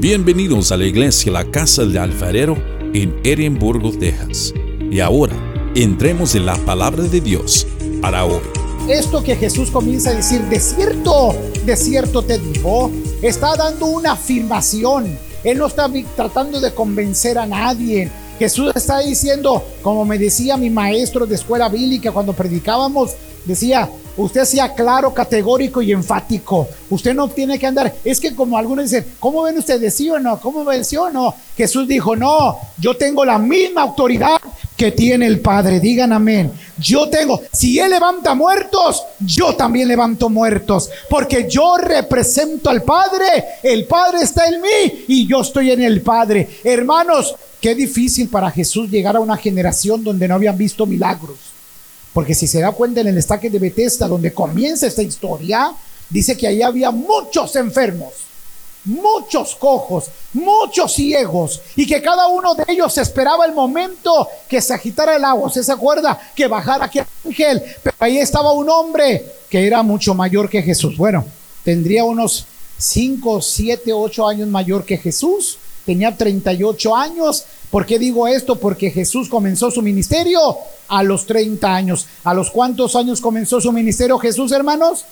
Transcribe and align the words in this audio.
Bienvenidos 0.00 0.70
a 0.70 0.76
la 0.76 0.84
iglesia 0.84 1.32
La 1.32 1.50
Casa 1.50 1.82
del 1.82 1.98
Alfarero 1.98 2.56
en 2.94 3.18
Edimburgo, 3.24 3.90
Texas. 3.90 4.54
Y 4.92 5.00
ahora, 5.00 5.34
entremos 5.74 6.36
en 6.36 6.46
la 6.46 6.54
palabra 6.54 7.02
de 7.02 7.20
Dios 7.20 7.66
para 8.00 8.24
hoy. 8.24 8.40
Esto 8.88 9.24
que 9.24 9.34
Jesús 9.34 9.72
comienza 9.72 10.10
a 10.10 10.14
decir, 10.14 10.40
de 10.42 10.60
cierto, 10.60 11.34
de 11.66 11.76
cierto 11.76 12.22
te 12.22 12.38
digo, 12.38 12.92
está 13.22 13.56
dando 13.56 13.86
una 13.86 14.12
afirmación. 14.12 15.18
Él 15.42 15.58
no 15.58 15.66
está 15.66 15.90
tratando 16.14 16.60
de 16.60 16.72
convencer 16.72 17.36
a 17.36 17.46
nadie. 17.46 18.08
Jesús 18.38 18.70
está 18.76 19.00
diciendo, 19.00 19.64
como 19.82 20.04
me 20.04 20.16
decía 20.16 20.56
mi 20.56 20.70
maestro 20.70 21.26
de 21.26 21.34
escuela 21.34 21.68
bíblica 21.68 22.12
cuando 22.12 22.34
predicábamos, 22.34 23.14
decía, 23.44 23.90
usted 24.18 24.44
sea 24.44 24.74
claro, 24.74 25.14
categórico 25.14 25.80
y 25.80 25.92
enfático. 25.92 26.68
Usted 26.90 27.14
no 27.14 27.28
tiene 27.28 27.58
que 27.58 27.66
andar. 27.66 27.94
Es 28.04 28.20
que 28.20 28.34
como 28.34 28.58
algunos 28.58 28.84
dicen, 28.84 29.06
¿cómo 29.18 29.42
ven 29.42 29.58
ustedes? 29.58 29.94
¿Sí 29.94 30.10
o 30.10 30.18
no? 30.18 30.38
¿Cómo 30.40 30.64
ven 30.64 30.84
sí 30.84 30.96
o 30.96 31.10
no? 31.10 31.34
Jesús 31.56 31.88
dijo, 31.88 32.14
no, 32.14 32.58
yo 32.78 32.96
tengo 32.96 33.24
la 33.24 33.38
misma 33.38 33.82
autoridad 33.82 34.38
que 34.76 34.92
tiene 34.92 35.26
el 35.26 35.40
Padre. 35.40 35.80
Digan 35.80 36.12
amén. 36.12 36.52
Yo 36.78 37.08
tengo, 37.08 37.42
si 37.52 37.78
Él 37.80 37.90
levanta 37.90 38.34
muertos, 38.34 39.02
yo 39.18 39.54
también 39.56 39.88
levanto 39.88 40.28
muertos. 40.30 40.88
Porque 41.10 41.48
yo 41.50 41.76
represento 41.76 42.70
al 42.70 42.82
Padre. 42.82 43.44
El 43.62 43.86
Padre 43.86 44.20
está 44.22 44.46
en 44.46 44.60
mí 44.60 45.04
y 45.08 45.26
yo 45.26 45.40
estoy 45.40 45.72
en 45.72 45.82
el 45.82 46.00
Padre. 46.00 46.48
Hermanos, 46.62 47.34
qué 47.60 47.74
difícil 47.74 48.28
para 48.28 48.50
Jesús 48.50 48.88
llegar 48.88 49.16
a 49.16 49.20
una 49.20 49.36
generación 49.36 50.04
donde 50.04 50.28
no 50.28 50.36
habían 50.36 50.56
visto 50.56 50.86
milagros. 50.86 51.47
Porque 52.12 52.34
si 52.34 52.46
se 52.46 52.60
da 52.60 52.72
cuenta 52.72 53.00
en 53.00 53.08
el 53.08 53.18
estaque 53.18 53.50
de 53.50 53.58
Bethesda, 53.58 54.08
donde 54.08 54.32
comienza 54.32 54.86
esta 54.86 55.02
historia, 55.02 55.72
dice 56.08 56.36
que 56.36 56.46
ahí 56.46 56.62
había 56.62 56.90
muchos 56.90 57.54
enfermos, 57.56 58.12
muchos 58.84 59.54
cojos, 59.54 60.06
muchos 60.32 60.94
ciegos, 60.94 61.60
y 61.76 61.86
que 61.86 62.00
cada 62.00 62.26
uno 62.28 62.54
de 62.54 62.64
ellos 62.68 62.96
esperaba 62.98 63.44
el 63.44 63.52
momento 63.52 64.28
que 64.48 64.60
se 64.60 64.74
agitara 64.74 65.16
el 65.16 65.24
agua. 65.24 65.50
¿Se 65.50 65.70
acuerda? 65.70 66.18
Que 66.34 66.46
bajara 66.46 66.86
aquel 66.86 67.04
ángel, 67.24 67.62
pero 67.82 67.96
ahí 68.00 68.18
estaba 68.18 68.52
un 68.52 68.68
hombre 68.68 69.24
que 69.50 69.66
era 69.66 69.82
mucho 69.82 70.14
mayor 70.14 70.48
que 70.48 70.62
Jesús. 70.62 70.96
Bueno, 70.96 71.24
tendría 71.64 72.04
unos 72.04 72.46
5, 72.78 73.42
7, 73.42 73.92
8 73.92 74.28
años 74.28 74.48
mayor 74.48 74.84
que 74.84 74.96
Jesús, 74.96 75.58
tenía 75.84 76.16
38 76.16 76.96
años. 76.96 77.44
¿Por 77.70 77.84
qué 77.84 77.98
digo 77.98 78.26
esto? 78.26 78.56
Porque 78.56 78.90
Jesús 78.90 79.28
comenzó 79.28 79.70
su 79.70 79.82
ministerio 79.82 80.40
a 80.88 81.02
los 81.02 81.26
30 81.26 81.74
años. 81.74 82.06
¿A 82.24 82.32
los 82.32 82.50
cuántos 82.50 82.96
años 82.96 83.20
comenzó 83.20 83.60
su 83.60 83.72
ministerio 83.72 84.18
Jesús, 84.18 84.52
hermanos? 84.52 85.04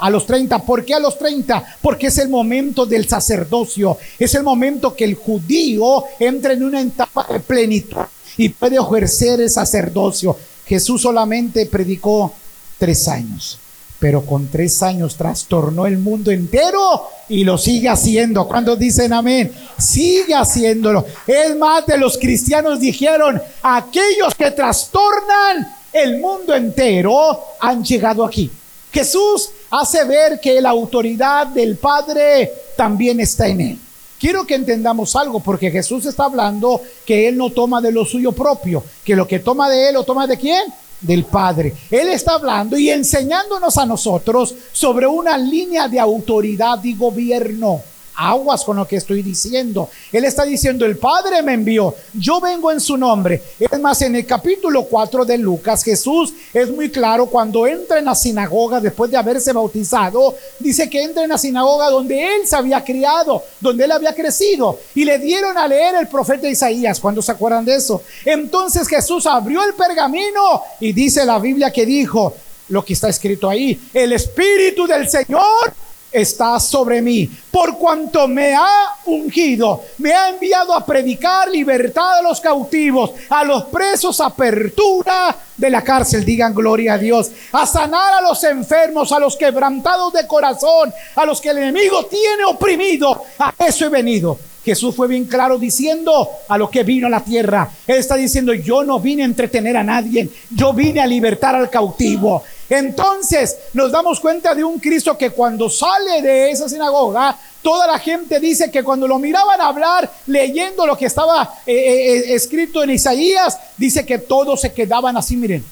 A 0.00 0.08
los 0.10 0.24
30. 0.26 0.60
¿Por 0.60 0.84
qué 0.84 0.94
a 0.94 1.00
los 1.00 1.18
30? 1.18 1.78
Porque 1.82 2.06
es 2.06 2.18
el 2.18 2.28
momento 2.28 2.86
del 2.86 3.08
sacerdocio. 3.08 3.98
Es 4.18 4.34
el 4.34 4.44
momento 4.44 4.94
que 4.94 5.04
el 5.04 5.16
judío 5.16 6.04
entra 6.20 6.52
en 6.52 6.62
una 6.62 6.80
etapa 6.80 7.26
de 7.30 7.40
plenitud 7.40 7.96
y 8.36 8.48
puede 8.50 8.76
ejercer 8.76 9.40
el 9.40 9.50
sacerdocio. 9.50 10.36
Jesús 10.66 11.02
solamente 11.02 11.66
predicó 11.66 12.32
tres 12.78 13.08
años 13.08 13.58
pero 13.98 14.24
con 14.24 14.48
tres 14.48 14.82
años 14.82 15.16
trastornó 15.16 15.86
el 15.86 15.98
mundo 15.98 16.30
entero 16.30 17.08
y 17.28 17.44
lo 17.44 17.58
sigue 17.58 17.88
haciendo. 17.88 18.46
Cuando 18.46 18.76
dicen 18.76 19.12
amén, 19.12 19.52
sigue 19.78 20.34
haciéndolo. 20.34 21.04
Es 21.26 21.56
más, 21.56 21.84
de 21.86 21.98
los 21.98 22.16
cristianos 22.16 22.80
dijeron, 22.80 23.40
aquellos 23.62 24.34
que 24.36 24.50
trastornan 24.52 25.76
el 25.92 26.18
mundo 26.18 26.54
entero 26.54 27.40
han 27.60 27.84
llegado 27.84 28.24
aquí. 28.24 28.50
Jesús 28.92 29.50
hace 29.70 30.04
ver 30.04 30.40
que 30.40 30.60
la 30.60 30.70
autoridad 30.70 31.48
del 31.48 31.76
Padre 31.76 32.52
también 32.76 33.20
está 33.20 33.48
en 33.48 33.60
él. 33.60 33.78
Quiero 34.18 34.44
que 34.44 34.56
entendamos 34.56 35.14
algo, 35.14 35.40
porque 35.40 35.70
Jesús 35.70 36.04
está 36.04 36.24
hablando 36.24 36.82
que 37.06 37.28
Él 37.28 37.36
no 37.36 37.50
toma 37.50 37.80
de 37.80 37.92
lo 37.92 38.04
suyo 38.04 38.32
propio, 38.32 38.82
que 39.04 39.14
lo 39.14 39.28
que 39.28 39.38
toma 39.38 39.70
de 39.70 39.88
Él 39.88 39.94
lo 39.94 40.02
toma 40.02 40.26
de 40.26 40.36
quién? 40.36 40.62
Del 41.00 41.24
Padre. 41.24 41.74
Él 41.90 42.08
está 42.08 42.34
hablando 42.34 42.78
y 42.78 42.90
enseñándonos 42.90 43.76
a 43.78 43.86
nosotros 43.86 44.54
sobre 44.72 45.06
una 45.06 45.38
línea 45.38 45.88
de 45.88 46.00
autoridad 46.00 46.82
y 46.84 46.94
gobierno 46.94 47.82
aguas 48.18 48.64
con 48.64 48.76
lo 48.76 48.86
que 48.86 48.96
estoy 48.96 49.22
diciendo. 49.22 49.88
Él 50.12 50.24
está 50.24 50.44
diciendo, 50.44 50.84
el 50.84 50.98
Padre 50.98 51.40
me 51.42 51.54
envió, 51.54 51.94
yo 52.14 52.40
vengo 52.40 52.72
en 52.72 52.80
su 52.80 52.96
nombre. 52.96 53.40
Es 53.58 53.80
más, 53.80 54.02
en 54.02 54.16
el 54.16 54.26
capítulo 54.26 54.84
4 54.84 55.24
de 55.24 55.38
Lucas, 55.38 55.84
Jesús 55.84 56.34
es 56.52 56.68
muy 56.68 56.90
claro 56.90 57.26
cuando 57.26 57.66
entra 57.66 58.00
en 58.00 58.06
la 58.06 58.16
sinagoga 58.16 58.80
después 58.80 59.10
de 59.10 59.16
haberse 59.16 59.52
bautizado, 59.52 60.34
dice 60.58 60.90
que 60.90 61.02
entra 61.02 61.22
en 61.22 61.30
la 61.30 61.38
sinagoga 61.38 61.90
donde 61.90 62.34
él 62.34 62.46
se 62.46 62.56
había 62.56 62.82
criado, 62.84 63.44
donde 63.60 63.84
él 63.84 63.92
había 63.92 64.14
crecido, 64.14 64.80
y 64.96 65.04
le 65.04 65.18
dieron 65.18 65.56
a 65.56 65.68
leer 65.68 65.94
el 65.94 66.08
profeta 66.08 66.48
Isaías, 66.48 66.98
cuando 66.98 67.22
se 67.22 67.30
acuerdan 67.30 67.64
de 67.64 67.76
eso. 67.76 68.02
Entonces 68.24 68.88
Jesús 68.88 69.26
abrió 69.26 69.62
el 69.62 69.74
pergamino 69.74 70.62
y 70.80 70.92
dice 70.92 71.24
la 71.24 71.38
Biblia 71.38 71.70
que 71.70 71.86
dijo, 71.86 72.34
lo 72.68 72.84
que 72.84 72.94
está 72.94 73.08
escrito 73.08 73.48
ahí, 73.48 73.80
el 73.94 74.12
Espíritu 74.12 74.86
del 74.86 75.08
Señor 75.08 75.72
está 76.10 76.58
sobre 76.58 77.02
mí, 77.02 77.28
por 77.50 77.78
cuanto 77.78 78.26
me 78.28 78.54
ha 78.54 78.96
ungido, 79.06 79.82
me 79.98 80.12
ha 80.12 80.30
enviado 80.30 80.74
a 80.74 80.84
predicar 80.84 81.48
libertad 81.48 82.18
a 82.18 82.22
los 82.22 82.40
cautivos, 82.40 83.12
a 83.28 83.44
los 83.44 83.64
presos, 83.64 84.20
apertura 84.20 85.36
de 85.56 85.70
la 85.70 85.82
cárcel, 85.82 86.24
digan 86.24 86.54
gloria 86.54 86.94
a 86.94 86.98
Dios, 86.98 87.30
a 87.52 87.66
sanar 87.66 88.14
a 88.14 88.20
los 88.22 88.42
enfermos, 88.44 89.12
a 89.12 89.18
los 89.18 89.36
quebrantados 89.36 90.12
de 90.12 90.26
corazón, 90.26 90.92
a 91.16 91.24
los 91.24 91.40
que 91.40 91.50
el 91.50 91.58
enemigo 91.58 92.06
tiene 92.06 92.44
oprimido, 92.44 93.24
a 93.38 93.52
eso 93.58 93.86
he 93.86 93.88
venido. 93.88 94.38
Jesús 94.64 94.94
fue 94.94 95.08
bien 95.08 95.24
claro 95.24 95.58
diciendo 95.58 96.28
a 96.46 96.58
lo 96.58 96.68
que 96.68 96.82
vino 96.82 97.06
a 97.06 97.10
la 97.10 97.24
tierra. 97.24 97.70
Él 97.86 97.96
está 97.96 98.16
diciendo, 98.16 98.52
yo 98.52 98.84
no 98.84 99.00
vine 99.00 99.22
a 99.22 99.24
entretener 99.24 99.78
a 99.78 99.82
nadie, 99.82 100.28
yo 100.50 100.74
vine 100.74 101.00
a 101.00 101.06
libertar 101.06 101.54
al 101.54 101.70
cautivo. 101.70 102.42
Entonces 102.70 103.56
nos 103.72 103.90
damos 103.90 104.20
cuenta 104.20 104.54
de 104.54 104.62
un 104.62 104.78
Cristo 104.78 105.16
que 105.16 105.30
cuando 105.30 105.70
sale 105.70 106.20
de 106.20 106.50
esa 106.50 106.68
sinagoga, 106.68 107.38
toda 107.62 107.86
la 107.86 107.98
gente 107.98 108.38
dice 108.40 108.70
que 108.70 108.84
cuando 108.84 109.08
lo 109.08 109.18
miraban 109.18 109.60
hablar, 109.60 110.10
leyendo 110.26 110.86
lo 110.86 110.96
que 110.96 111.06
estaba 111.06 111.54
eh, 111.64 111.72
eh, 111.72 112.18
eh, 112.18 112.34
escrito 112.34 112.82
en 112.82 112.90
Isaías, 112.90 113.58
dice 113.76 114.04
que 114.04 114.18
todos 114.18 114.60
se 114.60 114.72
quedaban 114.72 115.16
así, 115.16 115.36
miren, 115.36 115.64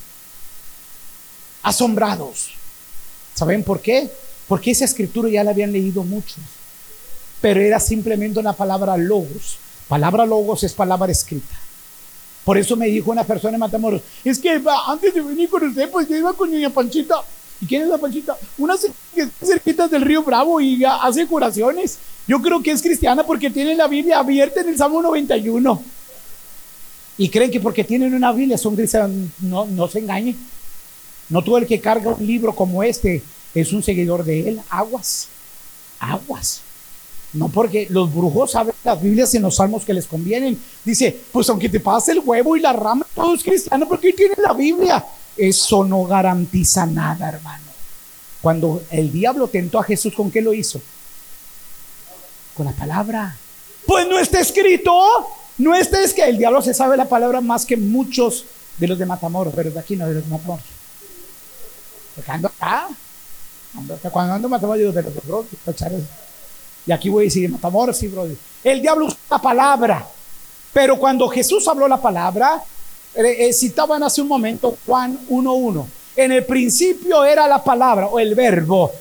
asombrados. 1.62 2.54
¿Saben 3.34 3.62
por 3.62 3.80
qué? 3.80 4.10
Porque 4.48 4.70
esa 4.70 4.86
escritura 4.86 5.28
ya 5.28 5.44
la 5.44 5.50
habían 5.50 5.72
leído 5.72 6.02
muchos, 6.02 6.38
pero 7.42 7.60
era 7.60 7.78
simplemente 7.78 8.40
una 8.40 8.54
palabra 8.54 8.96
logos. 8.96 9.58
Palabra 9.86 10.24
logos 10.24 10.64
es 10.64 10.72
palabra 10.72 11.12
escrita. 11.12 11.54
Por 12.46 12.56
eso 12.56 12.76
me 12.76 12.86
dijo 12.86 13.10
una 13.10 13.24
persona 13.24 13.54
en 13.54 13.60
Matamoros, 13.60 14.02
es 14.24 14.38
que 14.38 14.62
antes 14.86 15.12
de 15.12 15.20
venir 15.20 15.48
con 15.48 15.66
usted, 15.66 15.90
pues 15.90 16.08
yo 16.08 16.16
iba 16.16 16.32
con 16.32 16.48
niña 16.48 16.70
Panchita. 16.70 17.16
¿Y 17.60 17.66
quién 17.66 17.82
es 17.82 17.88
la 17.88 17.98
Panchita? 17.98 18.36
Una 18.56 18.76
cerquita 19.42 19.88
del 19.88 20.02
río 20.02 20.22
Bravo 20.22 20.60
y 20.60 20.84
hace 20.84 21.26
curaciones. 21.26 21.98
Yo 22.28 22.40
creo 22.40 22.62
que 22.62 22.70
es 22.70 22.80
cristiana 22.80 23.26
porque 23.26 23.50
tiene 23.50 23.74
la 23.74 23.88
Biblia 23.88 24.20
abierta 24.20 24.60
en 24.60 24.68
el 24.68 24.76
Salmo 24.76 25.02
91. 25.02 25.82
Y 27.18 27.28
creen 27.30 27.50
que 27.50 27.58
porque 27.58 27.82
tienen 27.82 28.14
una 28.14 28.30
Biblia 28.30 28.56
son 28.56 28.76
cristianos. 28.76 29.28
No, 29.40 29.66
no 29.66 29.88
se 29.88 29.98
engañen. 29.98 30.36
No 31.28 31.42
todo 31.42 31.58
el 31.58 31.66
que 31.66 31.80
carga 31.80 32.14
un 32.14 32.24
libro 32.24 32.54
como 32.54 32.84
este 32.84 33.24
es 33.56 33.72
un 33.72 33.82
seguidor 33.82 34.22
de 34.22 34.50
él. 34.50 34.60
Aguas. 34.70 35.26
Aguas. 35.98 36.62
No 37.36 37.48
porque 37.48 37.86
los 37.90 38.12
brujos 38.14 38.52
saben 38.52 38.74
las 38.82 39.00
Biblias 39.00 39.34
en 39.34 39.42
los 39.42 39.56
salmos 39.56 39.84
que 39.84 39.92
les 39.92 40.06
convienen. 40.06 40.58
Dice, 40.84 41.14
pues 41.30 41.48
aunque 41.50 41.68
te 41.68 41.80
pase 41.80 42.12
el 42.12 42.20
huevo 42.20 42.56
y 42.56 42.60
la 42.60 42.72
rama, 42.72 43.06
todo 43.14 43.34
es 43.34 43.42
cristiano 43.42 43.86
porque 43.86 44.12
tiene 44.14 44.34
la 44.38 44.54
Biblia. 44.54 45.04
Eso 45.36 45.84
no 45.84 46.04
garantiza 46.04 46.86
nada, 46.86 47.28
hermano. 47.28 47.64
Cuando 48.40 48.82
el 48.90 49.12
diablo 49.12 49.48
tentó 49.48 49.78
a 49.78 49.84
Jesús, 49.84 50.14
¿con 50.14 50.30
qué 50.30 50.40
lo 50.40 50.54
hizo? 50.54 50.80
Con 52.56 52.64
la 52.64 52.72
palabra. 52.72 53.36
Pues 53.86 54.08
no 54.08 54.18
está 54.18 54.40
escrito. 54.40 54.92
No 55.58 55.74
está 55.74 56.02
es 56.02 56.14
que 56.14 56.24
el 56.24 56.38
diablo 56.38 56.62
se 56.62 56.72
sabe 56.72 56.96
la 56.96 57.08
palabra 57.08 57.40
más 57.42 57.66
que 57.66 57.76
muchos 57.76 58.44
de 58.78 58.88
los 58.88 58.98
de 58.98 59.06
Matamoros, 59.06 59.52
pero 59.54 59.70
de 59.70 59.80
aquí 59.80 59.96
no, 59.96 60.06
de 60.06 60.14
los 60.14 60.24
de 60.24 60.30
Matamoros. 60.30 60.64
Porque 62.14 62.30
ando 62.30 62.48
acá. 62.48 62.88
cuando 64.10 64.34
ando 64.34 64.48
Matamoros, 64.48 64.78
digo 64.78 64.92
de 64.92 65.02
los 65.02 65.14
de 65.14 66.06
y 66.86 66.92
aquí 66.92 67.08
voy 67.08 67.24
a 67.24 67.26
decir, 67.26 67.50
Matamoros, 67.50 67.96
sí, 67.96 68.06
brother. 68.06 68.36
El 68.62 68.80
diablo 68.80 69.06
usa 69.06 69.18
la 69.30 69.38
palabra. 69.38 70.06
Pero 70.72 70.98
cuando 70.98 71.28
Jesús 71.28 71.66
habló 71.66 71.88
la 71.88 72.00
palabra, 72.00 72.62
eh, 73.14 73.48
eh, 73.48 73.52
citaban 73.52 74.02
hace 74.02 74.22
un 74.22 74.28
momento 74.28 74.76
Juan 74.86 75.18
1.1. 75.28 75.86
En 76.16 76.32
el 76.32 76.44
principio 76.44 77.24
era 77.24 77.48
la 77.48 77.62
palabra 77.62 78.06
o 78.06 78.18
el 78.18 78.34
verbo. 78.34 78.92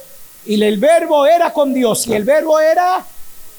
Y 0.46 0.62
el 0.62 0.78
verbo 0.78 1.26
era 1.26 1.54
con 1.54 1.74
Dios. 1.74 2.08
Y 2.08 2.14
el 2.14 2.24
verbo 2.24 2.60
era 2.60 3.06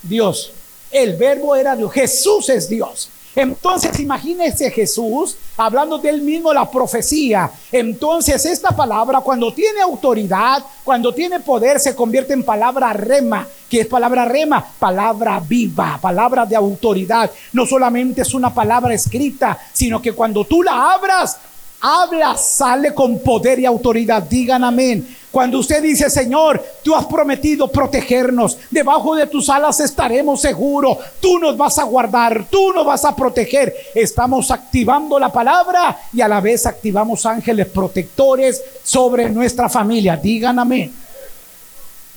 Dios. 0.03 0.53
El 0.91 1.17
verbo 1.17 1.55
era 1.55 1.77
Dios. 1.77 1.93
Jesús 1.93 2.49
es 2.49 2.69
Dios. 2.69 3.11
Entonces 3.37 4.01
imagínese 4.01 4.71
Jesús 4.71 5.37
hablando 5.59 5.99
de 5.99 6.09
él 6.09 6.23
mismo 6.23 6.55
la 6.55 6.71
profecía. 6.71 7.51
Entonces 7.71 8.47
esta 8.47 8.71
palabra 8.71 9.21
cuando 9.21 9.53
tiene 9.53 9.83
autoridad, 9.83 10.65
cuando 10.83 11.13
tiene 11.13 11.41
poder, 11.41 11.79
se 11.79 11.95
convierte 11.95 12.33
en 12.33 12.43
palabra 12.43 12.95
rema, 12.95 13.47
que 13.69 13.81
es 13.81 13.87
palabra 13.87 14.25
rema, 14.25 14.65
palabra 14.79 15.39
viva, 15.47 15.99
palabra 16.01 16.47
de 16.47 16.57
autoridad. 16.57 17.31
No 17.53 17.67
solamente 17.67 18.23
es 18.23 18.33
una 18.33 18.55
palabra 18.55 18.95
escrita, 18.95 19.59
sino 19.71 20.01
que 20.01 20.13
cuando 20.13 20.45
tú 20.45 20.63
la 20.63 20.95
abras, 20.95 21.39
habla, 21.81 22.37
sale 22.37 22.95
con 22.95 23.19
poder 23.21 23.59
y 23.59 23.67
autoridad. 23.67 24.23
Digan 24.23 24.65
amén. 24.65 25.17
Cuando 25.37 25.59
usted 25.59 25.83
dice, 25.83 26.09
Señor, 26.09 26.65
tú 26.83 26.95
has 26.95 27.05
prometido 27.05 27.69
protegernos, 27.69 28.57
debajo 28.71 29.15
de 29.15 29.27
tus 29.27 29.51
alas 29.51 29.81
estaremos 29.81 30.41
seguros, 30.41 30.97
tú 31.21 31.39
nos 31.39 31.55
vas 31.59 31.79
a 31.79 31.85
guardar, 31.85 32.47
tú 32.49 32.73
nos 32.73 32.87
vas 32.87 33.05
a 33.05 33.15
proteger. 33.15 33.75
Estamos 33.95 34.51
activando 34.51 35.19
la 35.19 35.31
palabra 35.31 36.01
y 36.11 36.23
a 36.23 36.29
la 36.29 36.41
vez 36.41 36.65
activamos 36.65 37.27
ángeles 37.27 37.67
protectores 37.67 38.63
sobre 38.83 39.29
nuestra 39.29 39.69
familia. 39.69 40.17
Digan 40.17 40.59
amén. 40.59 40.95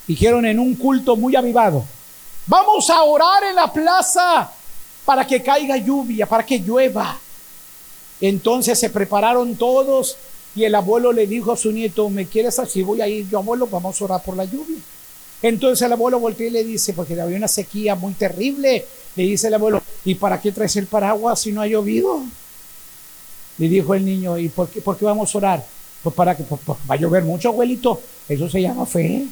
Dijeron 0.07 0.45
en 0.45 0.57
un 0.57 0.75
culto 0.75 1.17
muy 1.17 1.35
avivado, 1.35 1.83
vamos 2.47 2.89
a 2.89 3.03
orar 3.03 3.43
en 3.43 3.55
la 3.55 3.71
plaza 3.71 4.49
para 5.03 5.27
que 5.27 5.43
caiga 5.43 5.75
lluvia, 5.75 6.25
para 6.25 6.45
que 6.45 6.57
llueva. 6.59 7.19
Entonces 8.21 8.77
se 8.77 8.89
prepararon 8.89 9.55
todos 9.55 10.17
y 10.55 10.63
el 10.63 10.75
abuelo 10.75 11.13
le 11.13 11.27
dijo 11.27 11.51
a 11.51 11.57
su 11.57 11.71
nieto, 11.71 12.09
¿me 12.09 12.25
quieres 12.25 12.59
así? 12.59 12.81
Voy 12.81 13.01
a 13.01 13.07
ir 13.07 13.29
yo, 13.29 13.39
abuelo, 13.39 13.67
vamos 13.67 14.01
a 14.01 14.05
orar 14.05 14.23
por 14.23 14.35
la 14.35 14.45
lluvia. 14.45 14.77
Entonces 15.41 15.85
el 15.85 15.93
abuelo 15.93 16.19
voltea 16.19 16.47
y 16.47 16.51
le 16.51 16.63
dice, 16.63 16.93
porque 16.93 17.19
había 17.19 17.37
una 17.37 17.47
sequía 17.47 17.95
muy 17.95 18.13
terrible, 18.13 18.85
le 19.15 19.23
dice 19.23 19.47
el 19.47 19.53
abuelo, 19.53 19.81
¿y 20.03 20.15
para 20.15 20.41
qué 20.41 20.51
traes 20.51 20.75
el 20.75 20.87
paraguas 20.87 21.39
si 21.39 21.51
no 21.51 21.61
ha 21.61 21.67
llovido? 21.67 22.21
Le 23.57 23.69
dijo 23.69 23.93
el 23.93 24.03
niño, 24.03 24.37
¿y 24.37 24.49
por 24.49 24.69
qué, 24.69 24.81
por 24.81 24.97
qué 24.97 25.05
vamos 25.05 25.33
a 25.33 25.37
orar? 25.37 25.65
Pues 26.03 26.15
para 26.15 26.35
que 26.35 26.43
pues, 26.43 26.59
pues, 26.65 26.77
va 26.89 26.95
a 26.95 26.97
llover 26.97 27.23
mucho, 27.23 27.49
abuelito. 27.49 28.01
Eso 28.27 28.49
se 28.49 28.61
llama 28.61 28.85
fe. 28.85 29.25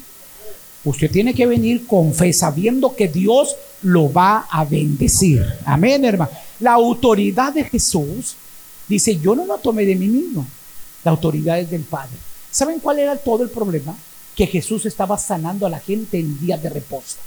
Usted 0.83 1.11
tiene 1.11 1.33
que 1.33 1.45
venir 1.45 1.85
con 1.85 2.13
fe, 2.13 2.31
sabiendo 2.31 2.95
que 2.95 3.07
Dios 3.07 3.55
lo 3.81 4.11
va 4.11 4.47
a 4.49 4.63
bendecir. 4.63 5.45
Amén, 5.65 6.05
hermano. 6.05 6.31
La 6.59 6.73
autoridad 6.73 7.53
de 7.53 7.63
Jesús 7.65 8.35
Dice, 8.87 9.17
yo 9.17 9.35
no 9.35 9.45
lo 9.45 9.57
tomé 9.57 9.85
de 9.85 9.95
mí 9.95 10.07
mismo, 10.07 10.45
la 11.03 11.11
autoridad 11.11 11.59
es 11.59 11.69
del 11.69 11.83
Padre. 11.83 12.15
¿Saben 12.49 12.79
cuál 12.79 12.99
era 12.99 13.15
todo 13.17 13.43
el 13.43 13.49
problema? 13.49 13.95
Que 14.35 14.47
Jesús 14.47 14.85
estaba 14.85 15.17
sanando 15.17 15.65
a 15.65 15.69
la 15.69 15.79
gente 15.79 16.19
en 16.19 16.39
días 16.39 16.61
de 16.61 16.69
reposo. 16.69 17.17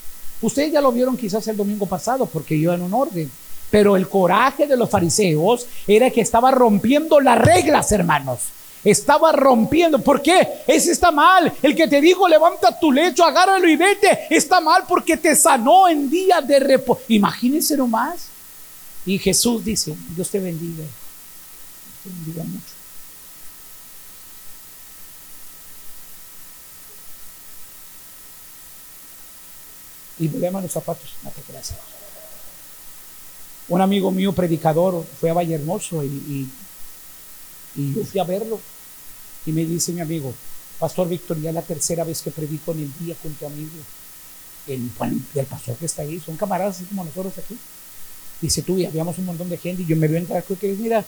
Ustedes 0.42 0.72
ya 0.72 0.80
lo 0.80 0.90
vieron 0.90 1.16
quizás 1.16 1.46
el 1.48 1.56
domingo 1.56 1.86
pasado 1.86 2.26
porque 2.26 2.54
iba 2.54 2.74
en 2.74 2.82
un 2.82 2.94
orden. 2.94 3.30
Pero 3.70 3.96
el 3.96 4.08
coraje 4.08 4.66
de 4.66 4.76
los 4.76 4.90
fariseos 4.90 5.66
era 5.86 6.10
que 6.10 6.22
estaba 6.22 6.50
rompiendo 6.50 7.20
las 7.20 7.38
reglas, 7.38 7.92
hermanos. 7.92 8.40
Estaba 8.82 9.30
rompiendo. 9.32 9.98
¿Por 10.00 10.22
qué? 10.22 10.48
Ese 10.66 10.90
está 10.90 11.12
mal. 11.12 11.52
El 11.62 11.76
que 11.76 11.86
te 11.86 12.00
dijo, 12.00 12.26
levanta 12.26 12.78
tu 12.80 12.90
lecho, 12.90 13.24
agárralo 13.24 13.68
y 13.68 13.76
vete. 13.76 14.26
Está 14.30 14.60
mal 14.60 14.84
porque 14.88 15.18
te 15.18 15.36
sanó 15.36 15.88
en 15.88 16.10
días 16.10 16.46
de 16.48 16.58
reposo. 16.58 17.02
Imagínense 17.08 17.76
nomás. 17.76 18.28
Y 19.04 19.18
Jesús 19.18 19.64
dice, 19.64 19.94
Dios 20.16 20.30
te 20.30 20.40
bendiga 20.40 20.84
mucho. 22.08 22.80
Y 30.18 30.28
volvemos 30.28 30.62
los 30.62 30.72
zapatos, 30.72 31.14
no 31.22 31.30
te. 31.30 31.40
Un 33.68 33.80
amigo 33.80 34.10
mío, 34.10 34.32
predicador, 34.32 35.06
fue 35.18 35.30
a 35.30 35.34
Valle 35.34 35.54
Hermoso 35.54 36.04
y, 36.04 36.48
y, 37.76 37.94
yo 37.94 38.04
fui 38.04 38.20
a 38.20 38.24
verlo. 38.24 38.60
Y 39.46 39.52
me 39.52 39.64
dice 39.64 39.92
mi 39.92 40.00
amigo, 40.00 40.34
Pastor 40.78 41.08
Víctor, 41.08 41.40
ya 41.40 41.50
es 41.50 41.54
la 41.54 41.62
tercera 41.62 42.04
vez 42.04 42.20
que 42.20 42.30
predico 42.30 42.72
en 42.72 42.80
el 42.80 42.98
día 42.98 43.14
con 43.22 43.32
tu 43.32 43.46
amigo. 43.46 43.70
El, 44.66 44.90
el 45.34 45.46
pastor 45.46 45.76
que 45.76 45.86
está 45.86 46.02
ahí, 46.02 46.20
son 46.20 46.36
camaradas 46.36 46.76
así 46.76 46.84
como 46.84 47.04
nosotros 47.04 47.32
aquí. 47.38 47.56
Dice 48.42 48.62
tú, 48.62 48.76
y 48.76 48.84
habíamos 48.84 49.16
un 49.18 49.26
montón 49.26 49.48
de 49.48 49.56
gente 49.56 49.82
y 49.82 49.86
yo 49.86 49.96
me 49.96 50.08
veo 50.08 50.18
entrar, 50.18 50.42
creo 50.44 50.58
que 50.58 50.68
mira, 50.72 51.04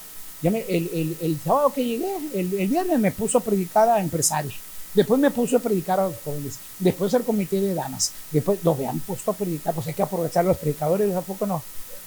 el, 0.49 1.39
sábado 1.45 1.73
que 1.73 1.85
llegué, 1.85 2.17
el, 2.35 2.69
viernes 2.69 2.99
me 2.99 3.13
puso 3.13 3.39
a 3.39 3.41
predicar 3.41 3.89
a 3.89 4.01
empresarios. 4.01 4.55
Después 4.95 5.19
me 5.19 5.31
puso 5.31 5.57
a 5.57 5.61
predicar 5.61 6.01
a 6.01 6.09
los 6.09 6.17
jóvenes. 6.25 6.59
Después 6.79 7.15
al 7.15 7.25
comité 7.25 7.61
de 7.61 7.75
damas. 7.75 8.13
Después 8.31 8.59
lo 8.63 8.73
habían 8.73 8.99
puesto 9.01 9.31
a 9.31 9.35
predicar. 9.35 9.75
Pues 9.75 9.87
hay 9.87 9.95
que 9.95 10.03
aprovechar 10.03 10.45
los 10.45 10.57
predicadores, 10.59 11.15
¿a 11.15 11.23
poco 11.23 11.47
no? 11.47 11.63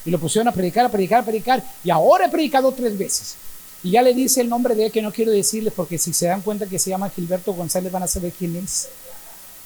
Y 0.05 0.11
lo 0.11 0.19
pusieron 0.19 0.47
a 0.47 0.51
predicar, 0.51 0.85
a 0.85 0.89
predicar, 0.89 1.21
a 1.21 1.25
predicar. 1.25 1.63
Y 1.83 1.89
ahora 1.89 2.27
he 2.27 2.29
predicado 2.29 2.71
tres 2.71 2.95
veces. 2.97 3.35
Y 3.83 3.91
ya 3.91 4.01
le 4.01 4.13
dice 4.13 4.41
el 4.41 4.49
nombre 4.49 4.75
de 4.75 4.87
él 4.87 4.91
que 4.91 5.01
no 5.01 5.11
quiero 5.11 5.31
decirles 5.31 5.71
porque 5.75 5.97
si 5.97 6.11
se 6.11 6.27
dan 6.27 6.41
cuenta 6.41 6.65
que 6.65 6.79
se 6.79 6.89
llama 6.89 7.09
Gilberto 7.09 7.53
González 7.53 7.91
van 7.91 8.03
a 8.03 8.07
saber 8.07 8.31
quién 8.31 8.55
es. 8.55 8.89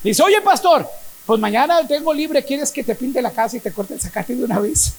dice, 0.03 0.21
oye 0.21 0.41
pastor, 0.41 0.85
pues 1.25 1.39
mañana 1.39 1.87
tengo 1.87 2.13
libre, 2.13 2.43
¿quieres 2.43 2.71
que 2.71 2.83
te 2.83 2.95
pinte 2.95 3.21
la 3.21 3.31
casa 3.31 3.55
y 3.55 3.59
te 3.61 3.71
corte 3.71 3.93
el 3.93 4.01
sacate 4.01 4.35
de 4.35 4.43
una 4.43 4.59
vez? 4.59 4.93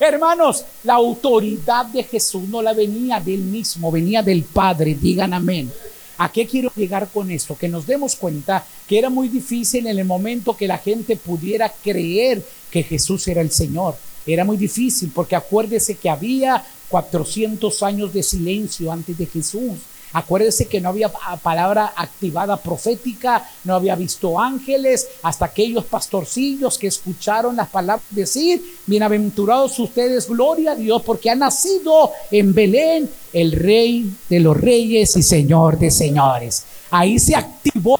Hermanos, 0.00 0.64
la 0.82 0.94
autoridad 0.94 1.86
de 1.86 2.02
Jesús 2.02 2.48
no 2.48 2.60
la 2.60 2.72
venía 2.72 3.20
del 3.20 3.40
mismo, 3.40 3.92
venía 3.92 4.22
del 4.22 4.42
Padre. 4.42 4.94
Digan 4.94 5.32
amén. 5.32 5.70
¿A 6.18 6.30
qué 6.30 6.46
quiero 6.46 6.72
llegar 6.74 7.08
con 7.12 7.30
esto? 7.30 7.56
Que 7.56 7.68
nos 7.68 7.86
demos 7.86 8.16
cuenta 8.16 8.64
que 8.88 8.98
era 8.98 9.10
muy 9.10 9.28
difícil 9.28 9.86
en 9.86 9.98
el 9.98 10.04
momento 10.04 10.56
que 10.56 10.68
la 10.68 10.78
gente 10.78 11.16
pudiera 11.16 11.72
creer 11.82 12.44
que 12.70 12.82
Jesús 12.82 13.26
era 13.28 13.40
el 13.40 13.50
Señor. 13.50 13.96
Era 14.26 14.44
muy 14.44 14.56
difícil 14.56 15.10
porque 15.14 15.36
acuérdese 15.36 15.96
que 15.96 16.08
había 16.08 16.64
400 16.88 17.82
años 17.82 18.12
de 18.12 18.22
silencio 18.22 18.90
antes 18.90 19.16
de 19.16 19.26
Jesús. 19.26 19.74
Acuérdese 20.14 20.66
que 20.68 20.80
no 20.80 20.90
había 20.90 21.12
palabra 21.42 21.92
activada 21.96 22.56
profética, 22.56 23.50
no 23.64 23.74
había 23.74 23.96
visto 23.96 24.38
ángeles, 24.40 25.08
hasta 25.22 25.46
aquellos 25.46 25.84
pastorcillos 25.84 26.78
que 26.78 26.86
escucharon 26.86 27.56
las 27.56 27.68
palabras 27.68 28.06
decir, 28.10 28.62
bienaventurados 28.86 29.76
ustedes, 29.80 30.28
gloria 30.28 30.72
a 30.72 30.76
Dios, 30.76 31.02
porque 31.02 31.30
ha 31.30 31.34
nacido 31.34 32.12
en 32.30 32.54
Belén 32.54 33.10
el 33.32 33.50
rey 33.50 34.08
de 34.28 34.38
los 34.38 34.56
reyes 34.56 35.16
y 35.16 35.22
señor 35.24 35.80
de 35.80 35.90
señores. 35.90 36.64
Ahí 36.92 37.18
se 37.18 37.34
activó 37.34 37.98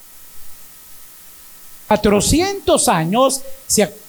400 1.88 2.88
años, 2.88 3.40
se 3.66 3.82
activó 3.82 4.03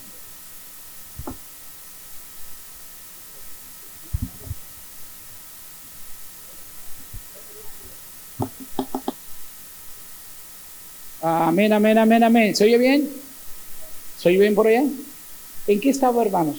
Amén, 11.27 11.73
amén, 11.73 11.97
amén, 11.97 12.23
amén. 12.23 12.55
¿Se 12.55 12.65
oye 12.65 12.77
bien? 12.77 13.09
¿Se 14.19 14.29
oye 14.29 14.37
bien 14.37 14.53
por 14.53 14.67
allá? 14.67 14.83
¿En 15.65 15.79
qué 15.79 15.89
estaba, 15.89 16.21
hermanos? 16.21 16.57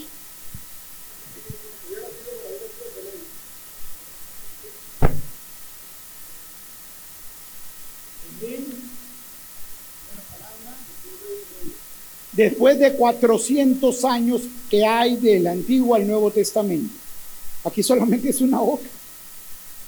Después 12.33 12.81
de 12.81 12.93
400 12.95 14.05
años 14.05 14.43
que 14.69 14.85
hay 14.85 15.15
del 15.15 15.47
Antiguo 15.47 15.95
al 15.95 16.09
Nuevo 16.09 16.33
Testamento, 16.33 16.93
aquí 17.63 17.85
solamente 17.85 18.31
es 18.31 18.41
una 18.41 18.61
hoja, 18.61 18.83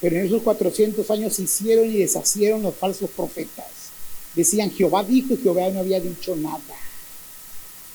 pero 0.00 0.18
en 0.18 0.26
esos 0.26 0.40
400 0.40 1.10
años 1.10 1.34
se 1.34 1.42
hicieron 1.42 1.90
y 1.90 1.98
deshacieron 1.98 2.62
los 2.62 2.76
falsos 2.76 3.10
profetas. 3.10 3.77
Decían, 4.38 4.70
Jehová 4.70 5.02
dijo 5.02 5.34
y 5.34 5.38
Jehová 5.38 5.68
no 5.70 5.80
había 5.80 5.98
dicho 5.98 6.36
nada. 6.36 6.60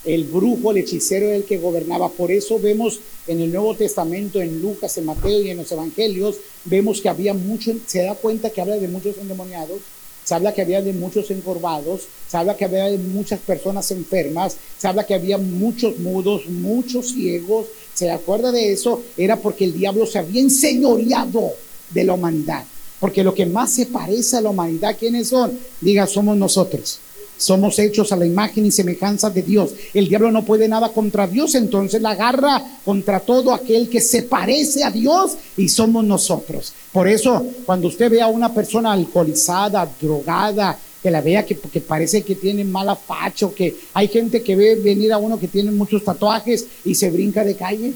El 0.04 0.26
brujo, 0.26 0.72
el 0.72 0.80
hechicero 0.80 1.28
era 1.28 1.38
el 1.38 1.46
que 1.46 1.58
gobernaba. 1.58 2.10
Por 2.10 2.34
eso 2.34 2.60
vemos 2.60 3.00
en 3.28 3.40
el 3.40 3.50
Nuevo 3.50 3.74
Testamento, 3.76 4.42
en 4.42 4.62
Lucas, 4.62 4.98
en 4.98 5.06
Mateo 5.06 5.42
y 5.42 5.52
en 5.52 5.56
los 5.56 5.72
Evangelios, 5.72 6.36
vemos 6.66 7.00
que 7.00 7.08
había 7.08 7.34
mucho, 7.34 7.72
se 7.88 8.04
da 8.04 8.16
cuenta 8.16 8.50
que 8.50 8.60
habla 8.60 8.76
de 8.76 8.90
muchos 8.90 9.18
endemoniados, 9.20 9.80
se 10.26 10.36
habla 10.36 10.54
que 10.54 10.62
había 10.62 10.82
de 10.82 10.92
muchos 10.92 11.32
encorvados, 11.32 12.02
se 12.28 12.36
habla 12.36 12.58
que 12.58 12.66
había 12.66 12.90
de 12.90 12.98
muchas 12.98 13.40
personas 13.40 13.90
enfermas, 13.92 14.58
se 14.78 14.90
habla 14.90 15.06
que 15.06 15.14
había 15.14 15.38
muchos 15.38 15.98
mudos, 16.00 16.46
muchos 16.48 17.14
ciegos. 17.14 17.68
¿Se 17.94 18.12
acuerda 18.12 18.52
de 18.52 18.74
eso? 18.74 19.02
Era 19.16 19.38
porque 19.38 19.64
el 19.64 19.80
diablo 19.80 20.06
se 20.06 20.20
había 20.20 20.42
enseñoreado 20.42 21.54
de 21.92 22.04
la 22.04 22.16
humanidad. 22.16 22.66
Porque 23.04 23.22
lo 23.22 23.36
que 23.36 23.46
más 23.46 23.70
se 23.70 23.88
parece 23.88 24.38
a 24.38 24.42
la 24.42 24.52
humanidad, 24.52 24.96
¿quiénes 24.98 25.28
son? 25.28 25.60
Diga, 25.82 26.08
somos 26.08 26.38
nosotros. 26.38 27.00
Somos 27.36 27.78
hechos 27.78 28.14
a 28.14 28.16
la 28.16 28.26
imagen 28.26 28.66
y 28.66 28.72
semejanza 28.72 29.30
de 29.30 29.42
Dios. 29.42 29.74
El 29.94 30.08
diablo 30.08 30.32
no 30.32 30.46
puede 30.46 30.70
nada 30.70 30.88
contra 30.88 31.28
Dios, 31.28 31.54
entonces 31.56 32.02
la 32.02 32.12
agarra 32.12 32.64
contra 32.86 33.20
todo 33.20 33.54
aquel 33.54 33.90
que 33.90 34.00
se 34.00 34.24
parece 34.24 34.86
a 34.86 34.90
Dios 34.90 35.34
y 35.58 35.68
somos 35.68 36.06
nosotros. 36.06 36.72
Por 36.94 37.10
eso, 37.10 37.46
cuando 37.66 37.90
usted 37.90 38.10
ve 38.10 38.22
a 38.22 38.28
una 38.28 38.54
persona 38.54 38.94
alcoholizada, 38.94 39.86
drogada, 40.00 40.80
que 41.02 41.12
la 41.12 41.20
vea 41.20 41.46
que, 41.46 41.56
parece 41.82 42.22
que 42.22 42.36
tiene 42.36 42.64
mala 42.64 42.96
facho, 42.96 43.54
que 43.54 43.76
hay 43.96 44.08
gente 44.08 44.42
que 44.42 44.56
ve 44.56 44.76
venir 44.76 45.12
a 45.12 45.18
uno 45.18 45.38
que 45.38 45.50
tiene 45.50 45.72
muchos 45.72 46.06
tatuajes 46.06 46.66
y 46.86 46.96
se 46.96 47.12
brinca 47.12 47.44
de 47.44 47.58
calle. 47.58 47.92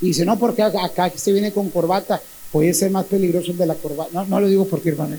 Y 0.00 0.06
dice, 0.06 0.24
no, 0.24 0.36
porque 0.36 0.62
acá 0.62 1.12
se 1.14 1.32
viene 1.32 1.52
con 1.52 1.70
corbata 1.70 2.20
puede 2.52 2.74
ser 2.74 2.90
más 2.90 3.06
peligroso 3.06 3.52
el 3.52 3.58
de 3.58 3.66
la 3.66 3.74
corbata. 3.74 4.10
No, 4.12 4.26
no 4.26 4.40
lo 4.40 4.48
digo 4.48 4.66
por 4.66 4.80
ti, 4.80 4.90
hermano. 4.90 5.16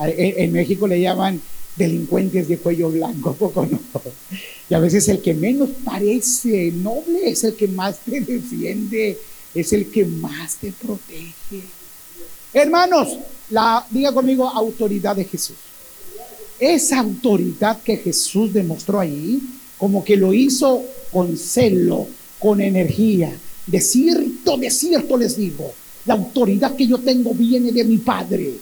En, 0.00 0.52
México 0.52 0.86
le 0.86 1.00
llaman 1.00 1.40
delincuentes 1.76 2.48
de 2.48 2.58
cuello 2.58 2.90
blanco, 2.90 3.34
poco 3.38 3.66
no? 3.66 3.80
Y 4.68 4.74
a 4.74 4.78
veces 4.78 5.08
el 5.08 5.20
que 5.20 5.34
menos 5.34 5.70
parece 5.84 6.70
noble 6.72 7.30
es 7.30 7.44
el 7.44 7.54
que 7.54 7.68
más 7.68 7.98
te 7.98 8.20
defiende, 8.20 9.18
es 9.54 9.72
el 9.72 9.90
que 9.90 10.04
más 10.04 10.56
te 10.56 10.72
protege. 10.72 11.62
Hermanos, 12.52 13.18
la, 13.50 13.86
diga 13.90 14.12
conmigo, 14.12 14.48
autoridad 14.48 15.16
de 15.16 15.24
Jesús. 15.24 15.56
Esa 16.58 17.00
autoridad 17.00 17.80
que 17.82 17.96
Jesús 17.96 18.52
demostró 18.52 19.00
ahí, 19.00 19.40
como 19.78 20.04
que 20.04 20.16
lo 20.16 20.32
hizo 20.32 20.82
con 21.10 21.36
celo, 21.36 22.06
con 22.38 22.60
energía. 22.60 23.36
De 23.66 23.80
cierto, 23.80 24.56
de 24.56 24.70
cierto 24.70 25.16
les 25.16 25.36
digo, 25.36 25.72
la 26.04 26.14
autoridad 26.14 26.74
que 26.74 26.86
yo 26.86 26.98
tengo 26.98 27.32
viene 27.32 27.72
de 27.72 27.84
mi 27.84 27.98
Padre. 27.98 28.54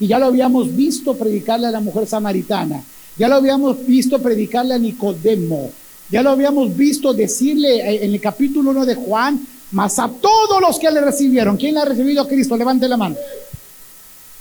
Y 0.00 0.06
ya 0.06 0.18
lo 0.18 0.26
habíamos 0.26 0.74
visto 0.74 1.16
predicarle 1.16 1.66
a 1.66 1.70
la 1.70 1.80
mujer 1.80 2.06
samaritana. 2.06 2.82
Ya 3.16 3.28
lo 3.28 3.36
habíamos 3.36 3.84
visto 3.86 4.20
predicarle 4.20 4.74
a 4.74 4.78
Nicodemo. 4.78 5.70
Ya 6.10 6.22
lo 6.22 6.30
habíamos 6.30 6.74
visto 6.76 7.12
decirle 7.12 7.76
eh, 7.76 8.04
en 8.04 8.14
el 8.14 8.20
capítulo 8.20 8.70
1 8.70 8.86
de 8.86 8.94
Juan, 8.94 9.46
más 9.72 9.98
a 9.98 10.08
todos 10.08 10.60
los 10.60 10.78
que 10.78 10.90
le 10.90 11.00
recibieron. 11.00 11.56
¿Quién 11.56 11.74
le 11.74 11.80
ha 11.80 11.84
recibido 11.84 12.22
a 12.22 12.28
Cristo? 12.28 12.56
Levante 12.56 12.88
la 12.88 12.96
mano. 12.96 13.16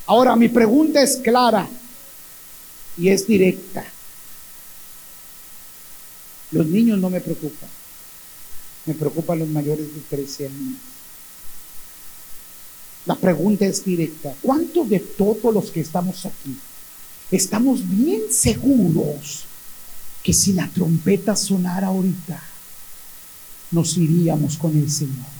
Ahora, 0.05 0.35
mi 0.35 0.47
pregunta 0.47 1.01
es 1.01 1.17
clara 1.17 1.67
y 2.97 3.09
es 3.09 3.27
directa. 3.27 3.85
Los 6.51 6.65
niños 6.67 6.97
no 6.99 7.09
me 7.09 7.19
preocupan. 7.19 7.76
Me 8.87 8.93
preocupan 8.93 9.39
los 9.39 9.49
mayores 9.49 9.93
de 9.93 10.01
13 10.09 10.47
años. 10.47 10.77
La 13.05 13.15
pregunta 13.15 13.65
es 13.65 13.85
directa. 13.85 14.33
¿Cuántos 14.41 14.89
de 14.89 14.99
todos 14.99 15.53
los 15.53 15.71
que 15.71 15.81
estamos 15.81 16.25
aquí 16.25 16.57
estamos 17.31 17.87
bien 17.87 18.23
seguros 18.31 19.43
que 20.23 20.33
si 20.33 20.53
la 20.53 20.67
trompeta 20.69 21.35
sonara 21.35 21.87
ahorita, 21.87 22.41
nos 23.71 23.97
iríamos 23.97 24.57
con 24.57 24.75
el 24.75 24.89
Señor? 24.89 25.36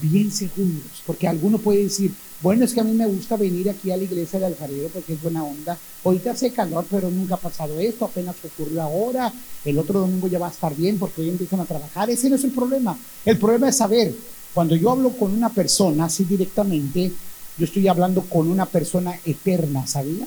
Bien 0.00 0.30
seguros. 0.30 1.02
Porque 1.06 1.28
alguno 1.28 1.58
puede 1.58 1.84
decir, 1.84 2.12
bueno, 2.40 2.64
es 2.64 2.74
que 2.74 2.80
a 2.80 2.84
mí 2.84 2.92
me 2.92 3.06
gusta 3.06 3.36
venir 3.36 3.70
aquí 3.70 3.90
a 3.90 3.96
la 3.96 4.02
iglesia 4.02 4.38
de 4.38 4.46
Alfarero 4.46 4.88
porque 4.88 5.14
es 5.14 5.22
buena 5.22 5.44
onda. 5.44 5.78
Ahorita 6.04 6.32
hace 6.32 6.50
calor, 6.50 6.84
pero 6.90 7.10
nunca 7.10 7.36
ha 7.36 7.38
pasado 7.38 7.78
esto, 7.80 8.04
apenas 8.04 8.36
ocurrió 8.44 8.82
ahora. 8.82 9.32
El 9.64 9.78
otro 9.78 10.00
domingo 10.00 10.28
ya 10.28 10.38
va 10.38 10.48
a 10.48 10.50
estar 10.50 10.74
bien 10.74 10.98
porque 10.98 11.22
hoy 11.22 11.30
empiezan 11.30 11.60
a 11.60 11.64
trabajar. 11.64 12.10
Ese 12.10 12.28
no 12.28 12.36
es 12.36 12.44
el 12.44 12.50
problema. 12.50 12.98
El 13.24 13.38
problema 13.38 13.68
es 13.68 13.76
saber, 13.76 14.14
cuando 14.52 14.76
yo 14.76 14.90
hablo 14.90 15.10
con 15.10 15.32
una 15.32 15.48
persona 15.48 16.04
así 16.04 16.24
directamente, 16.24 17.12
yo 17.56 17.64
estoy 17.64 17.88
hablando 17.88 18.22
con 18.22 18.48
una 18.48 18.66
persona 18.66 19.18
eterna, 19.24 19.86
¿sabía? 19.86 20.26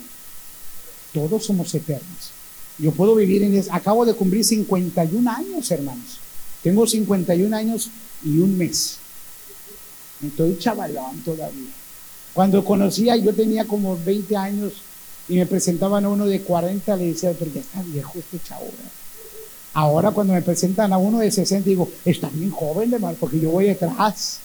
Todos 1.12 1.44
somos 1.44 1.74
eternos. 1.74 2.32
Yo 2.78 2.92
puedo 2.92 3.14
vivir 3.14 3.42
en... 3.42 3.64
Acabo 3.70 4.04
de 4.06 4.14
cumplir 4.14 4.44
51 4.44 5.30
años, 5.30 5.70
hermanos. 5.70 6.18
Tengo 6.62 6.86
51 6.86 7.54
años 7.56 7.90
y 8.24 8.38
un 8.38 8.56
mes. 8.56 8.98
Estoy 10.24 10.58
chavalón 10.58 11.20
todavía. 11.24 11.70
Cuando 12.34 12.64
conocía, 12.64 13.16
yo 13.16 13.34
tenía 13.34 13.64
como 13.64 13.96
20 14.04 14.36
años 14.36 14.72
y 15.28 15.34
me 15.36 15.46
presentaban 15.46 16.04
a 16.04 16.08
uno 16.08 16.26
de 16.26 16.40
40, 16.40 16.96
le 16.96 17.06
decía, 17.06 17.32
pero 17.38 17.50
ya 17.52 17.60
está 17.60 17.82
viejo 17.82 18.18
este 18.18 18.38
chavo. 18.42 18.68
Ahora 19.74 20.10
cuando 20.10 20.32
me 20.32 20.42
presentan 20.42 20.92
a 20.92 20.98
uno 20.98 21.18
de 21.18 21.30
60, 21.30 21.68
digo, 21.68 21.90
está 22.04 22.28
bien 22.30 22.50
joven, 22.50 22.92
hermano, 22.92 23.16
porque 23.20 23.38
yo 23.38 23.50
voy 23.50 23.66
detrás. 23.66 24.40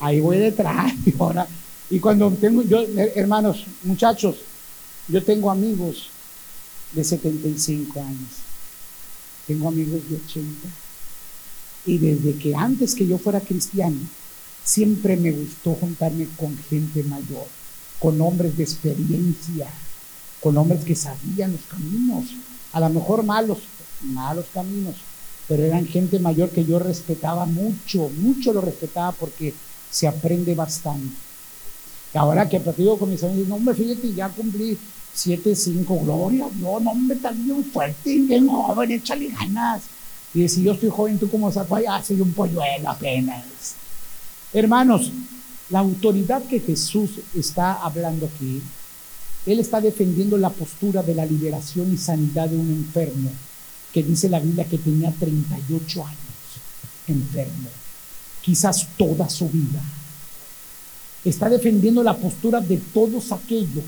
Ahí 0.00 0.20
voy 0.20 0.38
detrás. 0.38 0.92
Y, 1.06 1.14
ahora, 1.18 1.46
y 1.90 2.00
cuando 2.00 2.30
tengo, 2.30 2.62
yo, 2.62 2.82
hermanos, 3.14 3.64
muchachos, 3.82 4.36
yo 5.08 5.22
tengo 5.22 5.50
amigos 5.50 6.08
de 6.92 7.04
75 7.04 8.00
años. 8.00 8.30
Tengo 9.46 9.68
amigos 9.68 10.00
de 10.08 10.16
80. 10.16 10.68
Y 11.86 11.98
desde 11.98 12.38
que 12.38 12.54
antes 12.54 12.94
que 12.94 13.06
yo 13.06 13.18
fuera 13.18 13.40
cristiano, 13.40 13.98
Siempre 14.64 15.16
me 15.16 15.32
gustó 15.32 15.74
juntarme 15.74 16.28
con 16.36 16.56
gente 16.56 17.02
mayor, 17.04 17.46
con 17.98 18.20
hombres 18.20 18.56
de 18.56 18.62
experiencia, 18.62 19.68
con 20.40 20.56
hombres 20.56 20.84
que 20.84 20.94
sabían 20.94 21.52
los 21.52 21.62
caminos, 21.62 22.26
a 22.72 22.80
lo 22.80 22.88
mejor 22.90 23.22
malos, 23.22 23.58
malos 24.02 24.46
caminos, 24.52 24.96
pero 25.48 25.64
eran 25.64 25.86
gente 25.86 26.18
mayor 26.18 26.50
que 26.50 26.64
yo 26.64 26.78
respetaba 26.78 27.44
mucho, 27.46 28.08
mucho 28.20 28.52
lo 28.52 28.60
respetaba 28.60 29.12
porque 29.12 29.54
se 29.90 30.06
aprende 30.06 30.54
bastante. 30.54 31.14
Ahora 32.14 32.48
que 32.48 32.60
platico 32.60 32.98
con 32.98 33.10
mis 33.10 33.22
amigos, 33.22 33.48
no, 33.48 33.56
hombre, 33.56 33.74
fíjate, 33.74 34.12
ya 34.14 34.28
cumplí 34.28 34.78
siete, 35.14 35.54
cinco, 35.54 35.98
gloria, 36.02 36.46
no, 36.60 36.80
no, 36.80 36.90
hombre, 36.90 37.16
estás 37.16 37.36
bien 37.36 37.64
fuerte, 37.64 38.18
bien 38.18 38.48
joven, 38.48 38.92
échale 38.92 39.28
ganas. 39.28 39.82
Y 40.34 40.48
si 40.48 40.62
yo 40.62 40.72
estoy 40.72 40.90
joven, 40.90 41.18
tú 41.18 41.30
como 41.30 41.50
saco, 41.52 41.78
ya 41.78 42.02
soy 42.02 42.20
un 42.20 42.32
polluelo 42.32 42.88
apenas. 42.88 43.44
Hermanos, 44.52 45.10
la 45.70 45.78
autoridad 45.78 46.42
que 46.44 46.60
Jesús 46.60 47.10
está 47.34 47.82
hablando 47.82 48.26
aquí, 48.26 48.60
Él 49.46 49.58
está 49.58 49.80
defendiendo 49.80 50.36
la 50.36 50.50
postura 50.50 51.02
de 51.02 51.14
la 51.14 51.24
liberación 51.24 51.92
y 51.92 51.96
sanidad 51.96 52.48
de 52.48 52.56
un 52.56 52.70
enfermo, 52.70 53.30
que 53.92 54.02
dice 54.02 54.28
la 54.28 54.40
Biblia 54.40 54.66
que 54.66 54.78
tenía 54.78 55.10
38 55.18 56.06
años 56.06 56.18
enfermo, 57.08 57.68
quizás 58.42 58.86
toda 58.96 59.28
su 59.28 59.48
vida. 59.48 59.82
Está 61.24 61.48
defendiendo 61.48 62.02
la 62.02 62.16
postura 62.16 62.60
de 62.60 62.76
todos 62.76 63.32
aquellos 63.32 63.84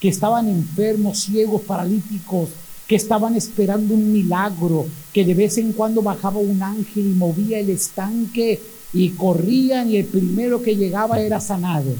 que 0.00 0.08
estaban 0.08 0.48
enfermos, 0.48 1.20
ciegos, 1.20 1.62
paralíticos, 1.62 2.50
que 2.86 2.96
estaban 2.96 3.36
esperando 3.36 3.94
un 3.94 4.12
milagro, 4.12 4.86
que 5.12 5.24
de 5.24 5.34
vez 5.34 5.58
en 5.58 5.72
cuando 5.72 6.02
bajaba 6.02 6.38
un 6.38 6.62
ángel 6.62 7.06
y 7.06 7.14
movía 7.14 7.58
el 7.58 7.70
estanque 7.70 8.60
y 8.92 9.10
corrían 9.10 9.90
y 9.90 9.96
el 9.96 10.06
primero 10.06 10.62
que 10.62 10.76
llegaba 10.76 11.20
era 11.20 11.40
sanado. 11.40 11.94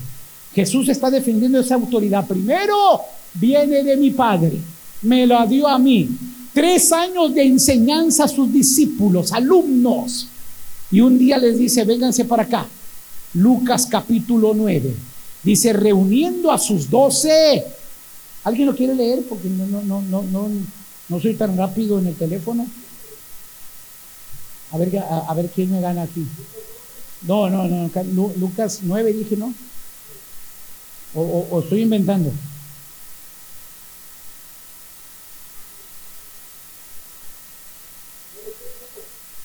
Jesús 0.54 0.88
está 0.88 1.10
defendiendo 1.10 1.60
esa 1.60 1.76
autoridad. 1.76 2.26
Primero 2.26 3.00
viene 3.34 3.82
de 3.82 3.96
mi 3.96 4.10
Padre, 4.10 4.58
me 5.02 5.26
lo 5.26 5.44
dio 5.46 5.66
a 5.66 5.78
mí. 5.78 6.08
Tres 6.52 6.92
años 6.92 7.34
de 7.34 7.44
enseñanza 7.44 8.24
a 8.24 8.28
sus 8.28 8.52
discípulos, 8.52 9.32
alumnos. 9.32 10.28
Y 10.90 11.00
un 11.00 11.18
día 11.18 11.38
les 11.38 11.58
dice, 11.58 11.84
vénganse 11.84 12.26
para 12.26 12.42
acá. 12.42 12.66
Lucas 13.34 13.86
capítulo 13.86 14.52
9. 14.54 14.94
Dice, 15.42 15.72
reuniendo 15.72 16.52
a 16.52 16.58
sus 16.58 16.90
doce. 16.90 17.64
¿Alguien 18.44 18.66
lo 18.66 18.76
quiere 18.76 18.94
leer? 18.94 19.22
Porque 19.26 19.48
no, 19.48 19.66
no, 19.66 19.82
no, 19.82 20.02
no, 20.02 20.22
no, 20.24 20.48
no 21.08 21.20
soy 21.20 21.34
tan 21.34 21.56
rápido 21.56 21.98
en 21.98 22.08
el 22.08 22.14
teléfono. 22.14 22.66
A 24.72 24.76
ver, 24.78 24.98
a, 24.98 25.18
a 25.20 25.34
ver 25.34 25.48
quién 25.54 25.70
me 25.70 25.80
gana 25.80 26.02
aquí. 26.02 26.26
No, 27.22 27.48
no, 27.48 27.68
no, 27.68 28.32
Lucas 28.36 28.80
9 28.82 29.12
dije, 29.12 29.36
¿no? 29.36 29.54
O, 31.14 31.60
estoy 31.62 31.82
inventando. 31.82 32.32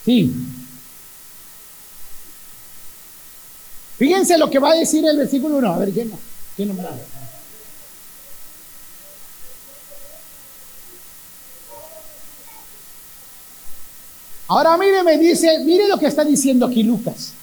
Sí. 0.05 0.33
Fíjense 3.97 4.37
lo 4.37 4.49
que 4.49 4.59
va 4.59 4.71
a 4.71 4.75
decir 4.75 5.05
el 5.05 5.17
versículo 5.17 5.57
1. 5.57 5.73
A 5.73 5.77
ver, 5.77 5.91
¿quién? 5.91 6.11
¿Quién 6.55 6.69
no? 6.69 6.83
Ahora 14.47 14.77
mire, 14.77 15.03
me 15.03 15.17
dice, 15.17 15.59
mire 15.65 15.89
lo 15.89 15.99
que 15.99 16.07
está 16.07 16.23
diciendo 16.23 16.65
aquí 16.65 16.81
Lucas 16.81 17.33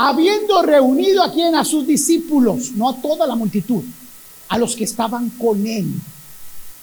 habiendo 0.00 0.62
reunido 0.62 1.24
a 1.24 1.32
quien 1.32 1.56
a 1.56 1.64
sus 1.64 1.84
discípulos, 1.84 2.70
no 2.76 2.88
a 2.88 3.02
toda 3.02 3.26
la 3.26 3.34
multitud, 3.34 3.82
a 4.48 4.56
los 4.56 4.76
que 4.76 4.84
estaban 4.84 5.28
con 5.30 5.66
él. 5.66 5.92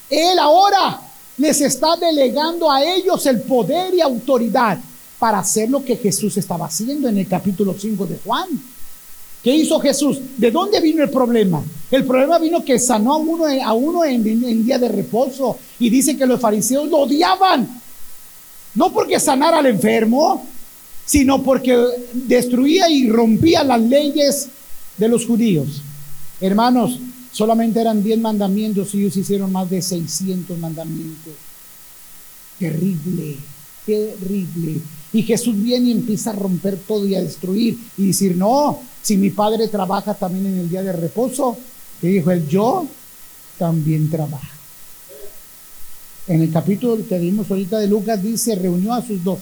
Él 0.09 0.37
ahora 0.37 0.99
les 1.37 1.61
está 1.61 1.95
delegando 1.95 2.69
a 2.69 2.83
ellos 2.83 3.25
el 3.25 3.41
poder 3.41 3.93
y 3.93 4.01
autoridad 4.01 4.79
para 5.17 5.39
hacer 5.39 5.69
lo 5.69 5.83
que 5.83 5.95
Jesús 5.95 6.35
estaba 6.35 6.65
haciendo 6.65 7.07
en 7.07 7.17
el 7.17 7.25
capítulo 7.25 7.73
5 7.79 8.05
de 8.05 8.19
Juan. 8.21 8.49
¿Qué 9.41 9.55
hizo 9.55 9.79
Jesús? 9.79 10.19
¿De 10.35 10.51
dónde 10.51 10.81
vino 10.81 11.01
el 11.01 11.09
problema? 11.09 11.63
El 11.91 12.03
problema 12.03 12.37
vino 12.37 12.65
que 12.65 12.77
sanó 12.77 13.13
a 13.13 13.17
uno, 13.17 13.45
a 13.45 13.73
uno 13.73 14.03
en, 14.03 14.27
en 14.27 14.65
día 14.65 14.77
de 14.77 14.89
reposo 14.89 15.57
y 15.79 15.89
dice 15.89 16.17
que 16.17 16.25
los 16.25 16.41
fariseos 16.41 16.89
lo 16.89 16.97
odiaban. 16.97 17.81
No 18.73 18.91
porque 18.91 19.21
sanara 19.21 19.59
al 19.59 19.67
enfermo, 19.67 20.45
sino 21.05 21.43
porque 21.43 21.77
destruía 22.13 22.89
y 22.89 23.09
rompía 23.09 23.63
las 23.63 23.81
leyes 23.81 24.47
de 24.97 25.07
los 25.07 25.25
judíos. 25.25 25.81
Hermanos, 26.41 26.99
solamente 27.31 27.79
eran 27.79 28.03
10 28.03 28.19
mandamientos 28.19 28.93
y 28.95 29.01
ellos 29.01 29.15
hicieron 29.15 29.51
más 29.51 29.69
de 29.69 29.81
600 29.81 30.57
mandamientos. 30.57 31.33
Terrible, 32.59 33.37
terrible. 33.85 34.79
Y 35.13 35.23
Jesús 35.23 35.55
viene 35.61 35.89
y 35.89 35.91
empieza 35.91 36.31
a 36.31 36.33
romper 36.33 36.77
todo 36.77 37.07
y 37.07 37.15
a 37.15 37.21
destruir 37.21 37.77
y 37.97 38.07
decir, 38.07 38.35
no, 38.35 38.79
si 39.01 39.15
mi 39.17 39.29
padre 39.29 39.67
trabaja 39.67 40.13
también 40.13 40.47
en 40.47 40.59
el 40.59 40.69
día 40.69 40.81
de 40.81 40.91
reposo, 40.91 41.57
que 42.01 42.07
dijo 42.07 42.31
él, 42.31 42.47
yo 42.47 42.87
también 43.57 44.09
trabajo. 44.09 44.47
En 46.27 46.41
el 46.41 46.51
capítulo 46.51 46.97
que 47.07 47.19
vimos 47.19 47.49
ahorita 47.49 47.77
de 47.77 47.87
Lucas 47.87 48.21
dice, 48.21 48.55
reunió 48.55 48.93
a 48.93 49.05
sus 49.05 49.23
dos 49.23 49.39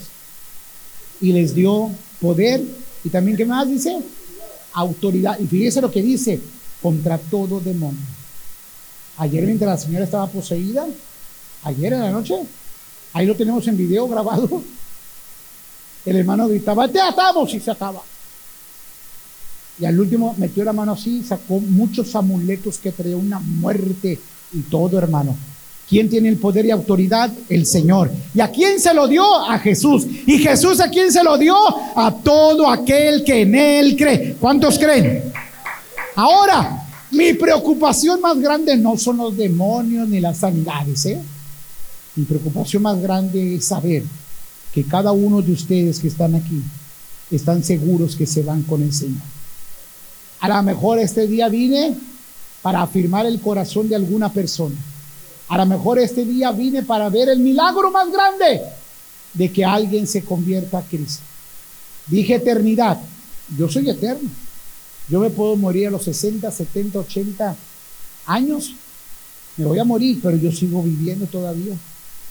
y 1.23 1.31
les 1.31 1.55
dio 1.55 1.89
poder 2.19 2.61
y 3.01 3.09
también, 3.09 3.37
¿qué 3.37 3.45
más 3.45 3.65
dice? 3.65 3.97
Autoridad. 4.73 5.39
Y 5.39 5.47
fíjese 5.47 5.79
lo 5.79 5.89
que 5.89 6.01
dice, 6.01 6.37
contra 6.81 7.17
todo 7.17 7.61
demonio. 7.61 8.01
Ayer 9.17 9.45
mientras 9.45 9.69
la 9.69 9.85
señora 9.85 10.03
estaba 10.03 10.27
poseída, 10.27 10.85
ayer 11.63 11.93
en 11.93 12.01
la 12.01 12.11
noche, 12.11 12.35
ahí 13.13 13.25
lo 13.25 13.35
tenemos 13.35 13.65
en 13.69 13.77
video 13.77 14.05
grabado, 14.09 14.61
el 16.05 16.15
hermano 16.17 16.49
gritaba, 16.49 16.89
te 16.89 16.99
atamos 16.99 17.53
y 17.53 17.61
se 17.61 17.71
ataba. 17.71 18.01
Y 19.79 19.85
al 19.85 19.97
último 19.97 20.35
metió 20.37 20.65
la 20.65 20.73
mano 20.73 20.91
así, 20.91 21.23
sacó 21.23 21.61
muchos 21.61 22.13
amuletos 22.17 22.79
que 22.79 22.91
traía 22.91 23.15
una 23.15 23.39
muerte 23.39 24.19
y 24.51 24.59
todo, 24.63 24.97
hermano. 24.97 25.37
¿Quién 25.89 26.09
tiene 26.09 26.29
el 26.29 26.37
poder 26.37 26.65
y 26.65 26.71
autoridad? 26.71 27.31
El 27.49 27.65
Señor. 27.65 28.09
¿Y 28.33 28.41
a 28.41 28.49
quién 28.49 28.79
se 28.79 28.93
lo 28.93 29.07
dio? 29.07 29.23
A 29.35 29.59
Jesús. 29.59 30.05
¿Y 30.25 30.39
Jesús 30.39 30.79
a 30.79 30.89
quién 30.89 31.11
se 31.11 31.23
lo 31.23 31.37
dio? 31.37 31.55
A 31.95 32.15
todo 32.23 32.69
aquel 32.69 33.23
que 33.23 33.41
en 33.41 33.55
Él 33.55 33.95
cree. 33.95 34.35
¿Cuántos 34.39 34.79
creen? 34.79 35.31
Ahora, 36.15 36.83
mi 37.11 37.33
preocupación 37.33 38.21
más 38.21 38.39
grande 38.39 38.75
no 38.77 38.97
son 38.97 39.17
los 39.17 39.37
demonios 39.37 40.07
ni 40.07 40.19
las 40.19 40.37
sanidades. 40.37 41.05
¿eh? 41.05 41.19
Mi 42.15 42.23
preocupación 42.23 42.81
más 42.83 42.99
grande 42.99 43.55
es 43.55 43.65
saber 43.65 44.03
que 44.73 44.83
cada 44.83 45.11
uno 45.11 45.41
de 45.41 45.51
ustedes 45.51 45.99
que 45.99 46.07
están 46.07 46.33
aquí 46.33 46.63
están 47.29 47.63
seguros 47.63 48.15
que 48.15 48.25
se 48.25 48.41
van 48.41 48.63
con 48.63 48.81
el 48.81 48.93
Señor. 48.93 49.21
A 50.39 50.49
lo 50.49 50.63
mejor 50.63 50.99
este 50.99 51.27
día 51.27 51.49
vine 51.49 51.95
para 52.61 52.81
afirmar 52.81 53.25
el 53.25 53.39
corazón 53.39 53.89
de 53.89 53.95
alguna 53.95 54.31
persona. 54.31 54.75
A 55.49 55.57
lo 55.57 55.65
mejor 55.65 55.99
este 55.99 56.25
día 56.25 56.51
vine 56.51 56.83
para 56.83 57.09
ver 57.09 57.29
el 57.29 57.39
milagro 57.39 57.91
más 57.91 58.11
grande 58.11 58.61
de 59.33 59.51
que 59.51 59.65
alguien 59.65 60.07
se 60.07 60.23
convierta 60.23 60.79
a 60.79 60.81
Cristo. 60.83 61.23
Dije 62.07 62.35
eternidad. 62.35 62.99
Yo 63.57 63.69
soy 63.69 63.89
eterno. 63.89 64.29
Yo 65.09 65.19
me 65.19 65.29
puedo 65.29 65.55
morir 65.55 65.87
a 65.87 65.91
los 65.91 66.03
60, 66.03 66.49
70, 66.49 66.99
80 66.99 67.55
años. 68.25 68.73
Me 69.57 69.65
voy 69.65 69.79
a 69.79 69.83
morir, 69.83 70.19
pero 70.21 70.37
yo 70.37 70.51
sigo 70.51 70.81
viviendo 70.81 71.25
todavía. 71.25 71.75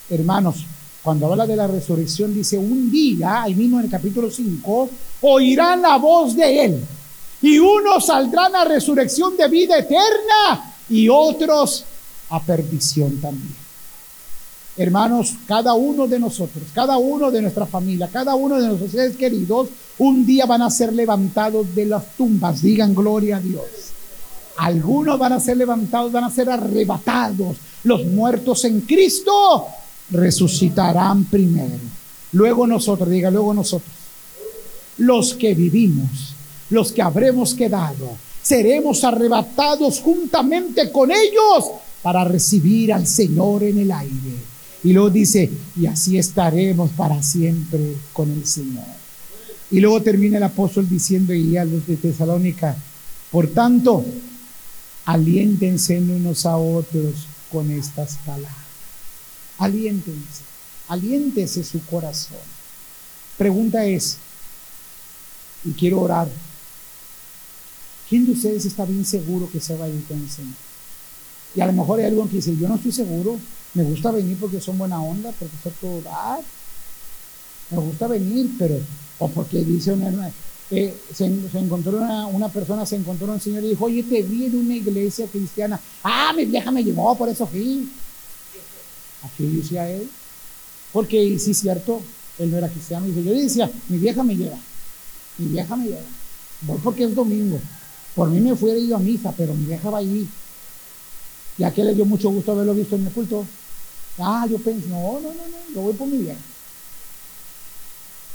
Hermanos, 0.09 0.64
cuando 1.02 1.26
habla 1.26 1.47
de 1.47 1.57
la 1.57 1.66
resurrección, 1.66 2.35
dice, 2.35 2.57
un 2.57 2.90
día, 2.90 3.42
ahí 3.42 3.54
mismo 3.54 3.78
en 3.78 3.87
el 3.87 3.90
capítulo 3.90 4.31
5, 4.31 4.90
oirán 5.23 5.83
la 5.83 5.97
voz 5.97 6.35
de 6.35 6.64
Él 6.64 6.85
y 7.42 7.59
unos 7.59 8.07
saldrán 8.07 8.54
a 8.54 8.64
resurrección 8.64 9.37
de 9.37 9.49
vida 9.49 9.76
eterna 9.76 10.75
y 10.88 11.09
otros 11.09 11.85
a 12.32 12.40
perdición 12.40 13.20
también. 13.20 13.54
Hermanos, 14.76 15.34
cada 15.46 15.74
uno 15.74 16.08
de 16.08 16.18
nosotros, 16.18 16.64
cada 16.74 16.96
uno 16.96 17.30
de 17.30 17.42
nuestra 17.42 17.66
familia, 17.66 18.08
cada 18.10 18.34
uno 18.34 18.60
de 18.60 18.68
nuestros 18.68 18.90
seres 18.90 19.16
queridos, 19.16 19.68
un 19.98 20.24
día 20.24 20.46
van 20.46 20.62
a 20.62 20.70
ser 20.70 20.92
levantados 20.92 21.74
de 21.74 21.86
las 21.86 22.16
tumbas. 22.16 22.62
Digan 22.62 22.94
gloria 22.94 23.36
a 23.36 23.40
Dios. 23.40 23.66
Algunos 24.56 25.18
van 25.18 25.34
a 25.34 25.40
ser 25.40 25.56
levantados, 25.58 26.10
van 26.10 26.24
a 26.24 26.30
ser 26.30 26.48
arrebatados. 26.48 27.56
Los 27.84 28.04
muertos 28.06 28.64
en 28.64 28.80
Cristo 28.80 29.66
resucitarán 30.10 31.24
primero. 31.26 31.78
Luego 32.32 32.66
nosotros, 32.66 33.10
diga, 33.10 33.30
luego 33.30 33.52
nosotros. 33.52 33.92
Los 34.98 35.34
que 35.34 35.54
vivimos 35.54 36.32
los 36.72 36.90
que 36.90 37.02
habremos 37.02 37.54
quedado, 37.54 38.16
seremos 38.42 39.04
arrebatados 39.04 40.00
juntamente 40.00 40.90
con 40.90 41.10
ellos 41.10 41.70
para 42.02 42.25
recibir 42.25 42.92
al 42.92 43.06
Señor 43.06 43.62
en 43.62 43.78
el 43.78 43.92
aire. 43.92 44.37
Y 44.85 44.92
luego 44.92 45.11
dice, 45.11 45.50
y 45.76 45.87
así 45.87 46.18
estaremos 46.18 46.90
para 46.92 47.23
siempre 47.23 47.97
con 48.12 48.30
el 48.30 48.47
Señor. 48.47 48.85
Y 49.70 49.81
luego 49.81 50.03
termina 50.03 50.38
el 50.38 50.42
apóstol 50.42 50.88
diciendo 50.88 51.33
y 51.33 51.57
a 51.57 51.64
los 51.64 51.87
de 51.87 51.96
Tesalónica, 51.96 52.76
por 53.31 53.46
tanto, 53.48 54.05
aliéntense 55.05 55.98
unos 55.98 56.44
a 56.44 56.57
otros 56.57 57.26
con 57.50 57.70
estas 57.70 58.16
palabras. 58.26 58.53
Aliéntense, 59.59 60.42
aliéntese 60.88 61.64
su 61.64 61.81
corazón. 61.87 62.38
Pregunta 63.38 63.87
es, 63.87 64.18
y 65.64 65.72
quiero 65.72 66.00
orar 66.00 66.29
¿Quién 68.12 68.26
de 68.26 68.33
ustedes 68.33 68.66
está 68.66 68.85
bien 68.85 69.07
seguro 69.07 69.48
que 69.50 69.59
se 69.59 69.74
va 69.74 69.87
a 69.87 69.88
ir 69.88 70.05
con 70.05 70.20
el 70.20 70.29
Señor? 70.29 70.53
Y 71.54 71.60
a 71.60 71.66
lo 71.66 71.72
mejor 71.72 72.00
hay 72.00 72.06
alguien 72.06 72.28
que 72.28 72.36
dice, 72.36 72.56
yo 72.56 72.68
no 72.68 72.76
estoy 72.76 72.92
seguro, 72.92 73.38
me 73.74 73.84
gusta 73.84 74.10
venir 74.10 74.36
porque 74.40 74.60
son 74.60 74.78
buena 74.78 75.02
onda, 75.02 75.32
porque 75.38 75.54
sé 75.62 75.70
todo 75.80 76.00
dar. 76.02 76.40
Me 77.70 77.78
gusta 77.78 78.06
venir, 78.06 78.50
pero, 78.58 78.78
o 79.18 79.28
porque 79.28 79.64
dice 79.64 79.92
una, 79.92 80.30
eh, 80.74 80.94
se, 81.14 81.26
encontró 81.26 81.98
una, 81.98 82.48
persona, 82.48 82.86
se 82.86 82.96
encontró 82.96 83.30
un 83.30 83.40
señor 83.40 83.62
y 83.62 83.68
dijo, 83.68 83.84
oye, 83.84 84.02
te 84.02 84.22
vi 84.22 84.46
en 84.46 84.56
una 84.56 84.74
iglesia 84.74 85.26
cristiana. 85.26 85.78
Ah, 86.02 86.32
mi 86.34 86.46
vieja 86.46 86.70
me 86.70 86.82
llevó, 86.82 87.14
por 87.16 87.28
eso 87.28 87.46
fui. 87.46 87.90
Así 89.22 89.46
decía 89.46 89.88
él. 89.90 90.08
Porque 90.92 91.38
sí 91.38 91.50
es 91.50 91.58
cierto, 91.58 92.00
él 92.38 92.50
no 92.50 92.56
era 92.56 92.68
cristiano. 92.68 93.06
Y 93.06 93.22
yo 93.22 93.34
decía, 93.34 93.70
mi 93.88 93.98
vieja 93.98 94.22
me 94.22 94.34
lleva. 94.34 94.56
Mi 95.36 95.48
vieja 95.48 95.76
me 95.76 95.86
lleva. 95.86 96.00
Voy 96.62 96.78
porque 96.82 97.04
es 97.04 97.14
domingo. 97.14 97.60
Por 98.14 98.30
mí 98.30 98.40
me 98.40 98.56
fuera 98.56 98.78
ido 98.78 98.96
a 98.96 98.98
misa, 99.00 99.32
pero 99.36 99.54
mi 99.54 99.66
vieja 99.66 99.90
va 99.90 99.98
allí. 99.98 100.26
Y 101.58 101.64
a 101.64 101.72
qué 101.72 101.84
le 101.84 101.94
dio 101.94 102.04
mucho 102.04 102.30
gusto 102.30 102.52
haberlo 102.52 102.74
visto 102.74 102.96
en 102.96 103.06
el 103.06 103.12
culto. 103.12 103.46
Ah, 104.18 104.46
yo 104.50 104.58
pensé, 104.58 104.88
no, 104.88 105.20
no, 105.20 105.28
no, 105.28 105.34
no, 105.34 105.74
yo 105.74 105.80
voy 105.80 105.94
por 105.94 106.08
mi 106.08 106.18
vieja. 106.18 106.40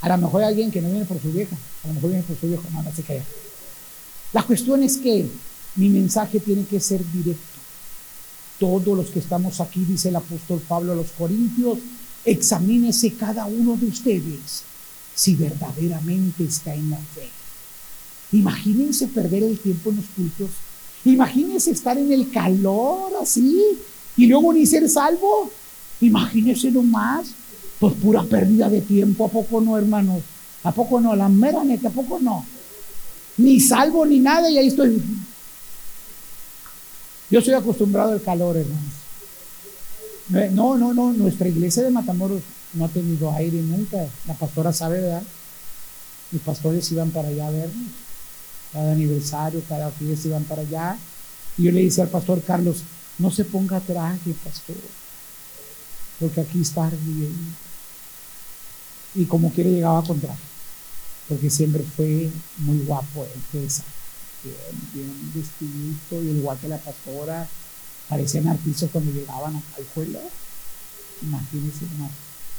A 0.00 0.08
lo 0.08 0.18
mejor 0.18 0.42
hay 0.42 0.48
alguien 0.48 0.70
que 0.70 0.80
no 0.80 0.90
viene 0.90 1.04
por 1.04 1.20
su 1.20 1.32
vieja, 1.32 1.56
a 1.84 1.88
lo 1.88 1.94
mejor 1.94 2.10
viene 2.10 2.24
por 2.24 2.38
su 2.38 2.46
viejo, 2.46 2.62
no, 2.72 2.82
no 2.82 2.92
se 2.92 3.02
calla. 3.02 3.24
La 4.32 4.42
cuestión 4.42 4.82
es 4.82 4.96
que 4.98 5.28
mi 5.76 5.88
mensaje 5.88 6.40
tiene 6.40 6.64
que 6.64 6.80
ser 6.80 7.00
directo. 7.12 7.42
Todos 8.58 8.96
los 8.96 9.06
que 9.10 9.20
estamos 9.20 9.60
aquí, 9.60 9.84
dice 9.84 10.08
el 10.08 10.16
apóstol 10.16 10.60
Pablo 10.66 10.92
a 10.92 10.96
los 10.96 11.10
Corintios, 11.12 11.78
examínese 12.24 13.14
cada 13.14 13.46
uno 13.46 13.76
de 13.76 13.86
ustedes 13.86 14.62
si 15.14 15.34
verdaderamente 15.34 16.44
está 16.44 16.74
en 16.74 16.90
la 16.90 16.98
fe. 16.98 17.28
Imagínense 18.32 19.08
perder 19.08 19.42
el 19.42 19.58
tiempo 19.58 19.90
en 19.90 19.96
los 19.96 20.06
cultos. 20.14 20.50
Imagínense 21.08 21.70
estar 21.70 21.96
en 21.96 22.12
el 22.12 22.30
calor 22.30 23.12
así 23.22 23.64
y 24.16 24.26
luego 24.26 24.52
ni 24.52 24.66
ser 24.66 24.88
salvo. 24.88 25.50
Imagínense 26.02 26.70
nomás. 26.70 27.28
Pues 27.80 27.94
pura 27.94 28.22
pérdida 28.24 28.68
de 28.68 28.82
tiempo. 28.82 29.24
¿A 29.24 29.28
poco 29.28 29.60
no, 29.60 29.78
hermanos? 29.78 30.22
¿A 30.64 30.72
poco 30.72 31.00
no? 31.00 31.16
La 31.16 31.28
mera 31.28 31.64
neta, 31.64 31.88
¿a 31.88 31.92
poco 31.92 32.18
no? 32.20 32.44
Ni 33.38 33.58
salvo 33.60 34.04
ni 34.04 34.18
nada 34.18 34.50
y 34.50 34.58
ahí 34.58 34.66
estoy. 34.66 35.00
Yo 37.30 37.40
soy 37.40 37.54
acostumbrado 37.54 38.12
al 38.12 38.22
calor, 38.22 38.56
hermanos. 38.56 40.52
No, 40.52 40.76
no, 40.76 40.92
no. 40.92 41.12
Nuestra 41.12 41.48
iglesia 41.48 41.84
de 41.84 41.90
Matamoros 41.90 42.42
no 42.74 42.84
ha 42.84 42.88
tenido 42.88 43.32
aire 43.32 43.62
nunca. 43.62 43.98
La 44.26 44.34
pastora 44.34 44.72
sabe, 44.74 45.00
¿verdad? 45.00 45.22
Mis 46.32 46.42
pastores 46.42 46.90
iban 46.92 47.10
para 47.10 47.28
allá 47.28 47.46
a 47.46 47.50
vernos 47.50 48.07
cada 48.72 48.92
aniversario, 48.92 49.62
cada 49.68 49.90
fiesta 49.90 50.28
iban 50.28 50.44
para 50.44 50.62
allá. 50.62 50.98
Y 51.56 51.64
yo 51.64 51.72
le 51.72 51.84
decía 51.84 52.04
al 52.04 52.10
pastor 52.10 52.42
Carlos, 52.42 52.82
no 53.18 53.30
se 53.30 53.44
ponga 53.44 53.80
traje, 53.80 54.32
pastor, 54.44 54.76
porque 56.20 56.40
aquí 56.40 56.60
está 56.60 56.90
bien. 56.90 57.34
Y 59.14 59.24
como 59.24 59.52
quiere 59.52 59.70
llegaba 59.70 60.04
con 60.04 60.20
traje, 60.20 60.38
porque 61.28 61.50
siempre 61.50 61.82
fue 61.96 62.30
muy 62.58 62.78
guapo 62.80 63.24
él, 63.24 63.68
bien, 64.44 64.56
bien 64.92 65.32
vestidito, 65.34 66.22
y 66.22 66.38
igual 66.38 66.58
que 66.58 66.68
la 66.68 66.78
pastora, 66.78 67.48
parecían 68.08 68.48
artistas 68.48 68.90
cuando 68.92 69.12
llegaban 69.12 69.56
al 69.56 69.84
juego. 69.94 70.20
Imagínense 71.22 71.84
más. 71.98 72.10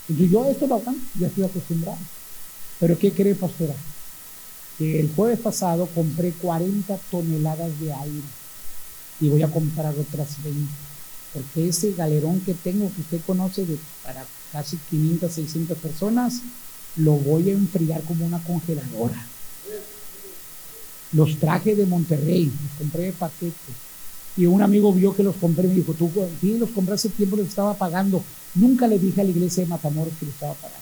Entonces 0.10 0.32
yo 0.32 0.46
esto 0.46 0.68
lo 0.68 0.82
ya 1.20 1.28
estoy 1.28 1.44
acostumbrado. 1.44 2.00
Pero 2.80 2.98
¿qué 2.98 3.12
cree 3.12 3.36
pastora? 3.36 3.76
El 4.80 5.12
jueves 5.14 5.40
pasado 5.40 5.88
compré 5.94 6.32
40 6.32 6.98
toneladas 7.12 7.80
de 7.80 7.94
aire 7.94 8.24
y 9.20 9.28
voy 9.28 9.44
a 9.44 9.52
comprar 9.52 9.94
otras 9.98 10.42
20. 10.44 10.72
Porque 11.34 11.70
ese 11.70 11.94
galerón 11.94 12.40
que 12.42 12.54
tengo, 12.54 12.92
que 12.94 13.02
usted 13.02 13.22
conoce, 13.26 13.66
de, 13.66 13.78
para 14.04 14.26
casi 14.52 14.78
500, 14.90 15.32
600 15.32 15.78
personas, 15.78 16.42
lo 16.96 17.14
voy 17.14 17.50
a 17.50 17.54
enfriar 17.54 18.02
como 18.04 18.26
una 18.26 18.40
congeladora. 18.40 19.28
Los 21.12 21.38
traje 21.38 21.76
de 21.76 21.86
Monterrey, 21.86 22.46
los 22.46 22.78
compré 22.78 23.04
de 23.04 23.12
paquete. 23.14 23.54
Y 24.38 24.46
un 24.46 24.62
amigo 24.62 24.94
vio 24.94 25.16
que 25.16 25.24
los 25.24 25.36
compré 25.36 25.66
y 25.66 25.70
me 25.70 25.76
dijo, 25.76 25.94
tú 25.94 26.12
los 26.42 26.70
compré 26.70 26.96
hace 26.96 27.10
tiempo, 27.10 27.36
los 27.36 27.48
estaba 27.48 27.74
pagando. 27.74 28.24
Nunca 28.56 28.88
le 28.88 28.98
dije 28.98 29.22
a 29.22 29.24
la 29.24 29.32
iglesia 29.32 29.64
de 29.64 29.70
Matamoros 29.70 30.14
que 30.20 30.26
lo 30.26 30.32
estaba 30.32 30.54
pagando. 30.54 30.79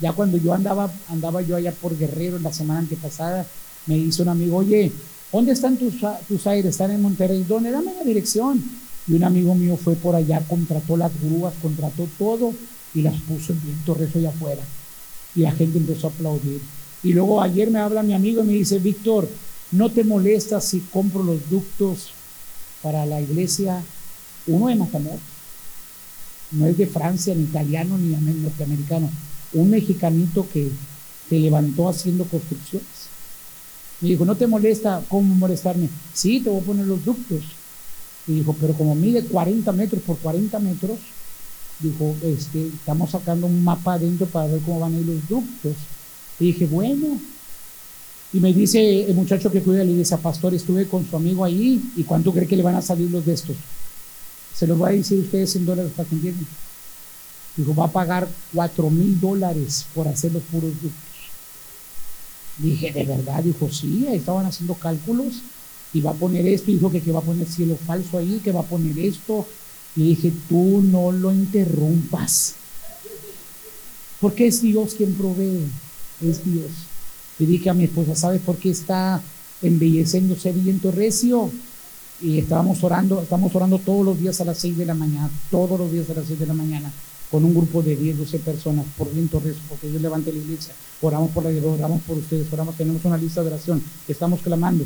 Ya 0.00 0.12
cuando 0.12 0.36
yo 0.36 0.54
andaba, 0.54 0.90
andaba 1.08 1.42
yo 1.42 1.56
allá 1.56 1.72
por 1.72 1.96
Guerrero 1.96 2.38
la 2.38 2.52
semana 2.52 2.80
antepasada, 2.80 3.46
me 3.86 3.96
hizo 3.96 4.22
un 4.22 4.28
amigo, 4.28 4.58
oye, 4.58 4.92
¿dónde 5.32 5.52
están 5.52 5.76
tus, 5.76 5.94
tus 6.28 6.46
aires? 6.46 6.70
¿Están 6.70 6.90
en 6.90 7.02
Monterrey? 7.02 7.44
¿Dónde? 7.48 7.70
Dame 7.70 7.94
la 7.94 8.04
dirección. 8.04 8.62
Y 9.08 9.14
un 9.14 9.24
amigo 9.24 9.54
mío 9.54 9.76
fue 9.76 9.94
por 9.94 10.14
allá, 10.14 10.42
contrató 10.46 10.96
las 10.96 11.10
grúas, 11.20 11.54
contrató 11.62 12.06
todo 12.18 12.52
y 12.94 13.02
las 13.02 13.14
puso 13.22 13.52
en 13.52 13.62
viento 13.62 13.94
rezo 13.94 14.18
allá 14.18 14.28
afuera. 14.28 14.62
Y 15.34 15.40
la 15.40 15.52
gente 15.52 15.78
empezó 15.78 16.08
a 16.08 16.10
aplaudir. 16.10 16.60
Y 17.02 17.12
luego 17.12 17.40
ayer 17.40 17.70
me 17.70 17.78
habla 17.78 18.02
mi 18.02 18.12
amigo 18.12 18.42
y 18.42 18.46
me 18.46 18.52
dice, 18.52 18.78
Víctor, 18.78 19.28
¿no 19.72 19.90
te 19.90 20.04
molesta 20.04 20.60
si 20.60 20.80
compro 20.80 21.22
los 21.22 21.48
ductos 21.48 22.10
para 22.82 23.06
la 23.06 23.20
iglesia? 23.20 23.82
Uno 24.46 24.68
de 24.68 24.74
Matamoros. 24.76 25.20
No 26.50 26.66
es 26.66 26.76
de 26.76 26.86
Francia, 26.86 27.34
ni 27.34 27.44
italiano, 27.44 27.98
ni 27.98 28.14
norteamericano. 28.14 29.10
Un 29.52 29.70
mexicanito 29.70 30.46
que 30.52 30.70
se 31.28 31.38
levantó 31.38 31.88
haciendo 31.88 32.24
construcciones. 32.24 33.08
Me 34.00 34.10
dijo, 34.10 34.24
¿no 34.24 34.36
te 34.36 34.46
molesta? 34.46 35.02
¿Cómo 35.08 35.34
molestarme? 35.34 35.88
Sí, 36.14 36.40
te 36.40 36.50
voy 36.50 36.60
a 36.60 36.64
poner 36.64 36.86
los 36.86 37.04
ductos. 37.04 37.42
Y 38.26 38.34
dijo, 38.34 38.54
pero 38.60 38.74
como 38.74 38.94
mide 38.94 39.24
40 39.24 39.72
metros 39.72 40.02
por 40.02 40.18
40 40.18 40.58
metros, 40.60 40.98
dijo, 41.80 42.14
este, 42.22 42.66
estamos 42.66 43.10
sacando 43.10 43.46
un 43.46 43.64
mapa 43.64 43.94
adentro 43.94 44.26
para 44.26 44.46
ver 44.46 44.60
cómo 44.60 44.80
van 44.80 44.94
a 44.94 44.98
ir 44.98 45.06
los 45.06 45.28
ductos. 45.28 45.74
Y 46.38 46.46
dije, 46.46 46.66
bueno. 46.66 47.18
Y 48.32 48.40
me 48.40 48.52
dice 48.52 49.04
el 49.04 49.14
muchacho 49.14 49.50
que 49.50 49.62
cuida 49.62 49.82
la 49.82 49.90
iglesia, 49.90 50.18
pastor, 50.18 50.52
estuve 50.52 50.86
con 50.86 51.08
su 51.08 51.16
amigo 51.16 51.44
ahí, 51.44 51.82
¿y 51.96 52.04
cuánto 52.04 52.30
cree 52.30 52.46
que 52.46 52.56
le 52.56 52.62
van 52.62 52.74
a 52.74 52.82
salir 52.82 53.10
los 53.10 53.24
de 53.24 53.32
estos? 53.32 53.56
Se 54.54 54.66
los 54.66 54.76
voy 54.76 54.90
a 54.90 54.92
decir 54.92 55.18
a 55.18 55.22
ustedes 55.22 55.56
en 55.56 55.64
dólares 55.64 55.92
para 55.96 56.08
que. 56.08 56.34
Dijo, 57.58 57.74
va 57.74 57.86
a 57.86 57.92
pagar 57.92 58.28
4 58.54 58.88
mil 58.88 59.18
dólares 59.20 59.84
por 59.92 60.06
hacer 60.06 60.32
los 60.32 60.44
puros 60.44 60.70
ductos. 60.80 60.92
Dije, 62.58 62.92
¿de 62.92 63.04
verdad? 63.04 63.42
Dijo, 63.42 63.68
sí, 63.68 64.06
ahí 64.08 64.18
estaban 64.18 64.46
haciendo 64.46 64.74
cálculos 64.74 65.42
y 65.92 66.00
va 66.00 66.12
a 66.12 66.14
poner 66.14 66.46
esto, 66.46 66.70
dijo 66.70 66.88
que, 66.88 67.00
que 67.00 67.10
va 67.10 67.18
a 67.18 67.22
poner 67.22 67.48
cielo 67.48 67.76
falso 67.84 68.16
ahí, 68.16 68.40
que 68.44 68.52
va 68.52 68.60
a 68.60 68.64
poner 68.64 68.96
esto. 69.00 69.44
Y 69.96 70.10
dije, 70.10 70.32
tú 70.48 70.82
no 70.82 71.10
lo 71.10 71.32
interrumpas. 71.32 72.54
Porque 74.20 74.46
es 74.46 74.62
Dios 74.62 74.94
quien 74.96 75.14
provee, 75.14 75.66
es 76.20 76.44
Dios. 76.44 76.70
Y 77.40 77.46
dije 77.46 77.70
a 77.70 77.74
mi 77.74 77.84
esposa, 77.84 78.14
¿sabes 78.14 78.40
por 78.40 78.56
qué 78.58 78.70
está 78.70 79.20
embelleciéndose 79.62 80.52
viento 80.52 80.92
recio? 80.92 81.50
Y 82.22 82.38
estábamos 82.38 82.84
orando, 82.84 83.20
estamos 83.20 83.52
orando 83.56 83.80
todos 83.80 84.04
los 84.04 84.20
días 84.20 84.40
a 84.40 84.44
las 84.44 84.58
6 84.58 84.76
de 84.76 84.86
la 84.86 84.94
mañana, 84.94 85.28
todos 85.50 85.76
los 85.76 85.90
días 85.90 86.08
a 86.10 86.14
las 86.14 86.26
6 86.26 86.38
de 86.38 86.46
la 86.46 86.54
mañana 86.54 86.92
con 87.30 87.44
un 87.44 87.54
grupo 87.54 87.82
de 87.82 87.94
10, 87.94 88.18
12 88.18 88.38
personas 88.38 88.86
por 88.96 89.12
viento 89.12 89.38
rezo, 89.40 89.60
porque 89.68 89.88
Dios 89.88 90.00
levante 90.00 90.32
la 90.32 90.38
iglesia, 90.38 90.72
oramos 91.02 91.30
por 91.30 91.44
la 91.44 91.50
oramos 91.68 92.02
por 92.02 92.16
ustedes, 92.16 92.50
oramos, 92.52 92.76
tenemos 92.76 93.04
una 93.04 93.18
lista 93.18 93.42
de 93.42 93.48
oración, 93.48 93.82
estamos 94.08 94.40
clamando. 94.40 94.84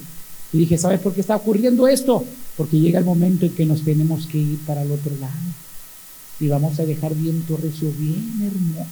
Y 0.52 0.58
dije, 0.58 0.76
¿sabes 0.76 1.00
por 1.00 1.14
qué 1.14 1.22
está 1.22 1.36
ocurriendo 1.36 1.88
esto? 1.88 2.24
Porque 2.56 2.78
llega 2.78 2.98
el 2.98 3.04
momento 3.04 3.46
en 3.46 3.54
que 3.54 3.64
nos 3.64 3.82
tenemos 3.82 4.26
que 4.26 4.38
ir 4.38 4.58
para 4.66 4.82
el 4.82 4.90
otro 4.90 5.12
lado. 5.18 5.32
Y 6.40 6.48
vamos 6.48 6.78
a 6.78 6.84
dejar 6.84 7.14
viento 7.14 7.56
recio 7.56 7.90
bien 7.96 8.32
hermoso. 8.42 8.90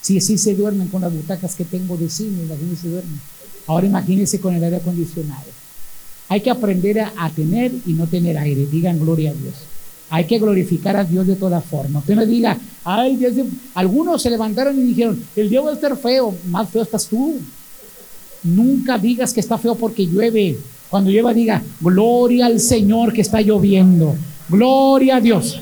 Si 0.00 0.18
así 0.18 0.38
se 0.38 0.54
duermen 0.54 0.88
con 0.88 1.02
las 1.02 1.12
butacas 1.12 1.54
que 1.54 1.64
tengo 1.64 1.96
de 1.96 2.08
cine, 2.08 2.46
la 2.48 2.56
gente 2.56 2.74
se 2.74 2.88
duerme. 2.88 3.18
Ahora 3.66 3.86
imagínense 3.86 4.40
con 4.40 4.54
el 4.54 4.64
aire 4.64 4.76
acondicionado. 4.76 5.44
Hay 6.28 6.40
que 6.40 6.50
aprender 6.50 6.98
a, 7.00 7.12
a 7.16 7.30
tener 7.30 7.72
y 7.86 7.92
no 7.92 8.06
tener 8.06 8.38
aire. 8.38 8.66
Digan 8.66 8.98
gloria 8.98 9.30
a 9.30 9.34
Dios. 9.34 9.54
Hay 10.10 10.24
que 10.24 10.38
glorificar 10.38 10.96
a 10.96 11.04
Dios 11.04 11.26
de 11.26 11.36
toda 11.36 11.60
forma. 11.60 12.00
Usted 12.00 12.16
no 12.16 12.26
diga, 12.26 12.58
ay, 12.84 13.16
Dios, 13.16 13.32
algunos 13.74 14.20
se 14.20 14.28
levantaron 14.28 14.78
y 14.78 14.82
dijeron, 14.82 15.24
el 15.36 15.48
Dios 15.48 15.64
va 15.64 15.70
a 15.70 15.74
estar 15.74 15.96
feo, 15.96 16.34
más 16.46 16.68
feo 16.68 16.82
estás 16.82 17.06
tú. 17.06 17.38
Nunca 18.42 18.98
digas 18.98 19.32
que 19.32 19.40
está 19.40 19.56
feo 19.56 19.74
porque 19.76 20.06
llueve. 20.06 20.58
Cuando 20.88 21.10
llueva, 21.10 21.32
diga, 21.32 21.62
gloria 21.80 22.46
al 22.46 22.58
Señor 22.58 23.12
que 23.12 23.20
está 23.20 23.40
lloviendo. 23.40 24.16
Gloria 24.48 25.16
a 25.16 25.20
Dios. 25.20 25.60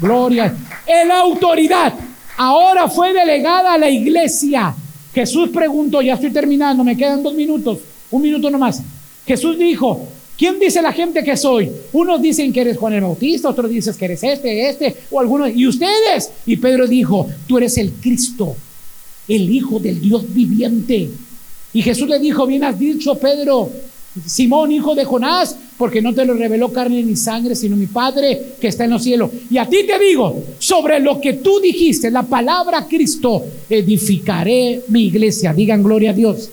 Gloria. 0.00 0.54
En 0.86 1.08
la 1.08 1.20
autoridad. 1.20 1.94
Ahora 2.36 2.88
fue 2.88 3.12
delegada 3.12 3.74
a 3.74 3.78
la 3.78 3.88
iglesia. 3.88 4.74
Jesús 5.14 5.48
preguntó, 5.50 6.02
ya 6.02 6.14
estoy 6.14 6.30
terminando, 6.30 6.84
me 6.84 6.96
quedan 6.96 7.22
dos 7.22 7.32
minutos, 7.32 7.78
un 8.10 8.20
minuto 8.20 8.50
nomás. 8.50 8.82
Jesús 9.26 9.58
dijo, 9.58 10.06
¿Quién 10.36 10.58
dice 10.58 10.82
la 10.82 10.92
gente 10.92 11.24
que 11.24 11.36
soy? 11.36 11.70
Unos 11.92 12.20
dicen 12.20 12.52
que 12.52 12.60
eres 12.60 12.76
Juan 12.76 12.92
el 12.92 13.00
Bautista, 13.00 13.48
otros 13.48 13.70
dicen 13.70 13.94
que 13.94 14.04
eres 14.04 14.22
este, 14.22 14.68
este, 14.68 14.96
o 15.10 15.18
algunos, 15.18 15.50
y 15.54 15.66
ustedes. 15.66 16.30
Y 16.44 16.56
Pedro 16.56 16.86
dijo, 16.86 17.26
tú 17.46 17.56
eres 17.56 17.78
el 17.78 17.92
Cristo, 17.92 18.54
el 19.28 19.50
Hijo 19.50 19.80
del 19.80 20.00
Dios 20.00 20.24
viviente. 20.28 21.08
Y 21.72 21.82
Jesús 21.82 22.08
le 22.08 22.18
dijo, 22.18 22.46
bien 22.46 22.64
has 22.64 22.78
dicho, 22.78 23.14
Pedro, 23.14 23.70
Simón, 24.26 24.72
hijo 24.72 24.94
de 24.94 25.04
Jonás, 25.04 25.56
porque 25.76 26.00
no 26.00 26.14
te 26.14 26.24
lo 26.24 26.34
reveló 26.34 26.72
carne 26.72 27.02
ni 27.02 27.16
sangre, 27.16 27.54
sino 27.54 27.76
mi 27.76 27.86
Padre 27.86 28.54
que 28.60 28.68
está 28.68 28.84
en 28.84 28.90
los 28.90 29.02
cielos. 29.02 29.30
Y 29.50 29.58
a 29.58 29.66
ti 29.66 29.84
te 29.86 29.98
digo, 29.98 30.42
sobre 30.58 31.00
lo 31.00 31.20
que 31.20 31.34
tú 31.34 31.60
dijiste, 31.60 32.10
la 32.10 32.22
palabra 32.22 32.86
Cristo, 32.86 33.42
edificaré 33.68 34.82
mi 34.88 35.06
iglesia. 35.06 35.52
Digan 35.52 35.82
gloria 35.82 36.10
a 36.10 36.14
Dios 36.14 36.50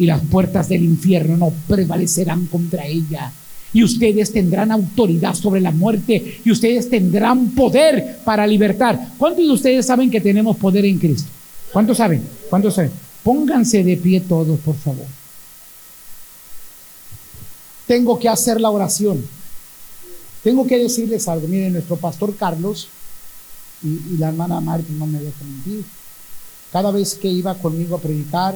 y 0.00 0.06
las 0.06 0.22
puertas 0.22 0.70
del 0.70 0.82
infierno 0.82 1.36
no 1.36 1.52
prevalecerán 1.68 2.46
contra 2.46 2.86
ella. 2.86 3.30
Y 3.70 3.84
ustedes 3.84 4.32
tendrán 4.32 4.72
autoridad 4.72 5.34
sobre 5.34 5.60
la 5.60 5.72
muerte 5.72 6.40
y 6.42 6.50
ustedes 6.50 6.88
tendrán 6.88 7.50
poder 7.50 8.18
para 8.24 8.46
libertar. 8.46 9.12
¿Cuántos 9.18 9.44
de 9.44 9.52
ustedes 9.52 9.84
saben 9.84 10.10
que 10.10 10.22
tenemos 10.22 10.56
poder 10.56 10.86
en 10.86 10.98
Cristo? 10.98 11.28
¿Cuántos 11.70 11.98
saben? 11.98 12.22
¿Cuántos 12.48 12.74
saben? 12.74 12.90
Pónganse 13.22 13.84
de 13.84 13.98
pie 13.98 14.22
todos, 14.22 14.58
por 14.60 14.74
favor. 14.74 15.04
Tengo 17.86 18.18
que 18.18 18.30
hacer 18.30 18.58
la 18.58 18.70
oración. 18.70 19.22
Tengo 20.42 20.66
que 20.66 20.78
decirles 20.78 21.28
algo. 21.28 21.46
Miren, 21.46 21.74
nuestro 21.74 21.96
pastor 21.96 22.34
Carlos 22.36 22.88
y, 23.82 24.16
la 24.16 24.28
hermana 24.28 24.62
Martín 24.62 24.98
no 24.98 25.06
me 25.06 25.20
dejan 25.20 25.50
mentir. 25.50 25.84
Cada 26.72 26.90
vez 26.90 27.16
que 27.16 27.28
iba 27.28 27.54
conmigo 27.56 27.96
a 27.96 28.00
predicar, 28.00 28.54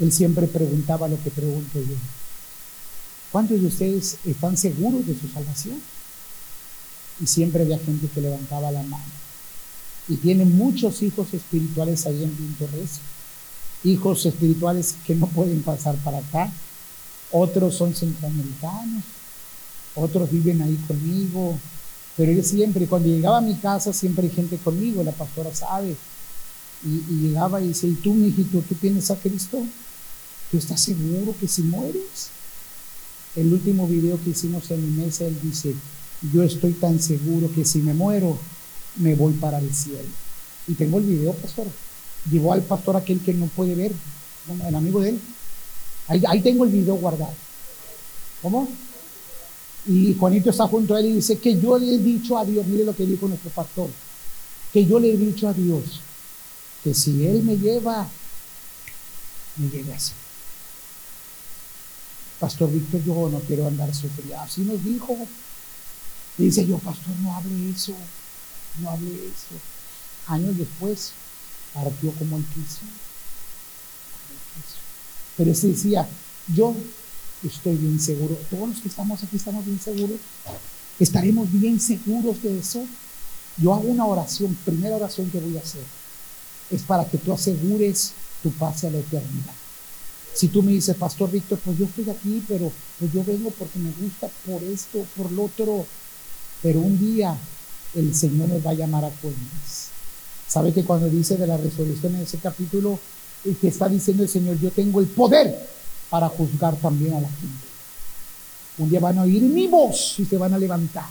él 0.00 0.12
siempre 0.12 0.46
preguntaba 0.46 1.08
lo 1.08 1.22
que 1.22 1.30
pregunto 1.30 1.80
yo. 1.80 1.96
¿Cuántos 3.32 3.60
de 3.60 3.66
ustedes 3.66 4.16
están 4.24 4.56
seguros 4.56 5.06
de 5.06 5.14
su 5.18 5.28
salvación? 5.28 5.80
Y 7.20 7.26
siempre 7.26 7.62
había 7.62 7.78
gente 7.78 8.08
que 8.08 8.20
levantaba 8.20 8.70
la 8.70 8.82
mano. 8.84 9.04
Y 10.08 10.16
tiene 10.16 10.44
muchos 10.44 11.02
hijos 11.02 11.34
espirituales 11.34 12.06
ahí 12.06 12.22
en 12.22 12.30
Pintorres. 12.30 13.00
Hijos 13.84 14.24
espirituales 14.24 14.94
que 15.06 15.14
no 15.14 15.26
pueden 15.26 15.62
pasar 15.62 15.96
para 15.96 16.18
acá. 16.18 16.50
Otros 17.30 17.74
son 17.74 17.94
centroamericanos. 17.94 19.04
Otros 19.94 20.30
viven 20.30 20.62
ahí 20.62 20.76
conmigo. 20.86 21.58
Pero 22.16 22.32
él 22.32 22.44
siempre, 22.44 22.86
cuando 22.86 23.08
llegaba 23.08 23.38
a 23.38 23.42
mi 23.42 23.56
casa, 23.56 23.92
siempre 23.92 24.28
hay 24.28 24.34
gente 24.34 24.56
conmigo. 24.56 25.02
La 25.02 25.12
pastora 25.12 25.54
sabe. 25.54 25.96
Y, 26.84 27.26
llegaba 27.26 27.60
y 27.60 27.68
dice, 27.68 27.88
¿y 27.88 27.94
tú, 27.94 28.14
mi 28.14 28.28
hijito, 28.28 28.60
tú 28.60 28.74
tienes 28.76 29.10
a 29.10 29.16
Cristo? 29.16 29.62
¿Tú 30.50 30.58
estás 30.58 30.80
seguro 30.80 31.34
que 31.38 31.48
si 31.48 31.62
mueres? 31.62 32.30
El 33.36 33.52
último 33.52 33.86
video 33.86 34.18
que 34.22 34.30
hicimos 34.30 34.70
en 34.70 34.84
mi 34.84 35.04
mesa, 35.04 35.26
él 35.26 35.38
dice, 35.42 35.74
yo 36.32 36.42
estoy 36.42 36.72
tan 36.72 37.00
seguro 37.00 37.50
que 37.54 37.64
si 37.64 37.78
me 37.80 37.94
muero, 37.94 38.38
me 38.96 39.14
voy 39.14 39.34
para 39.34 39.58
el 39.58 39.74
cielo. 39.74 40.08
Y 40.66 40.74
tengo 40.74 40.98
el 40.98 41.04
video, 41.04 41.34
pastor. 41.34 41.66
Llevó 42.30 42.52
al 42.52 42.62
pastor 42.62 42.96
aquel 42.96 43.20
que 43.20 43.34
no 43.34 43.46
puede 43.46 43.74
ver, 43.74 43.92
el 44.66 44.74
amigo 44.74 45.00
de 45.00 45.10
él. 45.10 45.20
Ahí, 46.08 46.22
ahí 46.26 46.40
tengo 46.40 46.64
el 46.64 46.70
video 46.70 46.94
guardado. 46.94 47.34
¿Cómo? 48.42 48.68
Y 49.86 50.14
Juanito 50.14 50.50
está 50.50 50.66
junto 50.66 50.94
a 50.94 51.00
él 51.00 51.06
y 51.06 51.12
dice 51.14 51.38
que 51.38 51.60
yo 51.60 51.78
le 51.78 51.94
he 51.94 51.98
dicho 51.98 52.36
a 52.36 52.44
Dios, 52.44 52.66
mire 52.66 52.84
lo 52.84 52.94
que 52.94 53.06
dijo 53.06 53.28
nuestro 53.28 53.50
pastor, 53.50 53.88
que 54.72 54.84
yo 54.84 54.98
le 54.98 55.12
he 55.12 55.16
dicho 55.16 55.48
a 55.48 55.52
Dios 55.52 56.00
que 56.82 56.94
si 56.94 57.26
Él 57.26 57.42
me 57.42 57.56
lleva, 57.56 58.08
me 59.56 59.68
lleve 59.68 59.94
así. 59.94 60.12
Pastor 62.40 62.70
Víctor, 62.70 63.02
yo 63.04 63.28
no 63.28 63.40
quiero 63.40 63.66
andar 63.66 63.92
sufriendo. 63.94 64.38
Así 64.40 64.62
nos 64.62 64.82
dijo. 64.84 65.16
Y 66.38 66.44
dice 66.44 66.66
yo, 66.66 66.78
pastor, 66.78 67.14
no 67.22 67.34
hable 67.34 67.70
eso, 67.70 67.94
no 68.80 68.90
hable 68.90 69.08
eso. 69.08 69.60
Años 70.28 70.56
después, 70.56 71.12
partió 71.74 72.12
como 72.12 72.36
el 72.36 72.44
quiso. 72.44 72.80
Pero 75.36 75.50
él 75.50 75.60
decía, 75.60 76.08
yo 76.54 76.74
estoy 77.42 77.76
bien 77.76 77.98
seguro. 78.00 78.36
Todos 78.50 78.68
los 78.68 78.78
que 78.78 78.88
estamos 78.88 79.22
aquí 79.22 79.36
estamos 79.36 79.64
bien 79.64 79.80
seguros. 79.80 80.18
Estaremos 81.00 81.50
bien 81.52 81.80
seguros 81.80 82.42
de 82.42 82.58
eso. 82.58 82.84
Yo 83.56 83.74
hago 83.74 83.88
una 83.88 84.06
oración, 84.06 84.56
primera 84.64 84.96
oración 84.96 85.30
que 85.30 85.40
voy 85.40 85.56
a 85.56 85.60
hacer, 85.60 85.82
es 86.70 86.82
para 86.82 87.04
que 87.04 87.18
tú 87.18 87.32
asegures 87.32 88.12
tu 88.42 88.52
pase 88.52 88.86
a 88.86 88.90
la 88.90 88.98
eternidad. 88.98 89.54
Si 90.38 90.46
tú 90.46 90.62
me 90.62 90.70
dices, 90.70 90.94
Pastor 90.94 91.32
Víctor, 91.32 91.58
pues 91.64 91.76
yo 91.76 91.86
estoy 91.86 92.08
aquí, 92.10 92.40
pero 92.46 92.70
pues 92.96 93.12
yo 93.12 93.24
vengo 93.24 93.50
porque 93.58 93.80
me 93.80 93.90
gusta 94.00 94.28
por 94.46 94.62
esto, 94.62 95.04
por 95.16 95.32
lo 95.32 95.46
otro, 95.46 95.84
pero 96.62 96.78
un 96.78 96.96
día 96.96 97.36
el 97.96 98.14
Señor 98.14 98.48
nos 98.48 98.64
va 98.64 98.70
a 98.70 98.74
llamar 98.74 99.04
a 99.04 99.10
cuentas. 99.10 99.88
¿Sabe 100.46 100.72
que 100.72 100.84
cuando 100.84 101.08
dice 101.08 101.36
de 101.36 101.48
la 101.48 101.56
resolución 101.56 102.14
en 102.14 102.20
ese 102.20 102.38
capítulo, 102.38 103.00
que 103.60 103.66
está 103.66 103.88
diciendo 103.88 104.22
el 104.22 104.28
Señor, 104.28 104.60
yo 104.60 104.70
tengo 104.70 105.00
el 105.00 105.08
poder 105.08 105.68
para 106.08 106.28
juzgar 106.28 106.76
también 106.76 107.14
a 107.14 107.20
la 107.20 107.28
gente? 107.28 107.66
Un 108.78 108.90
día 108.90 109.00
van 109.00 109.18
a 109.18 109.22
oír 109.22 109.42
mi 109.42 109.66
voz 109.66 110.20
y 110.20 110.24
se 110.24 110.38
van 110.38 110.54
a 110.54 110.58
levantar. 110.58 111.08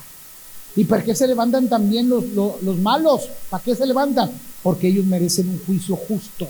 ¿Y 0.77 0.85
por 0.85 1.03
qué 1.03 1.13
se 1.13 1.27
levantan 1.27 1.67
también 1.67 2.07
los, 2.07 2.23
los, 2.31 2.77
malos? 2.77 3.27
¿Para 3.49 3.61
qué 3.61 3.75
se 3.75 3.85
levantan? 3.85 4.31
Porque 4.63 4.87
ellos 4.87 5.05
merecen 5.05 5.49
un 5.49 5.59
juicio 5.65 5.97
justo. 5.97 6.47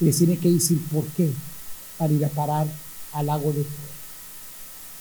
Les 0.00 0.18
tiene 0.18 0.38
que 0.38 0.50
decir 0.50 0.80
por 0.92 1.04
qué. 1.16 1.30
Para 1.98 2.12
ir 2.12 2.24
a 2.24 2.28
parar 2.28 2.66
al 3.12 3.26
lago 3.26 3.48
de 3.48 3.64
fuego. 3.64 3.94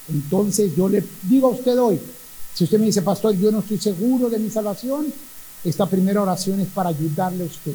Entonces 0.10 0.76
yo 0.76 0.90
le 0.90 1.04
digo 1.24 1.48
a 1.48 1.52
usted 1.52 1.78
hoy, 1.80 2.00
si 2.54 2.66
usted 2.66 2.80
me 2.80 2.86
dice, 2.86 3.02
pastor, 3.02 3.36
yo 3.36 3.52
no 3.52 3.60
estoy 3.60 3.80
seguro 3.80 4.30
de 4.30 4.38
mi 4.38 4.50
salvación, 4.50 5.12
esta 5.64 5.86
primera 5.86 6.22
oración 6.22 6.60
es 6.60 6.68
para 6.68 6.90
ayudarle 6.90 7.44
a 7.44 7.48
usted. 7.48 7.74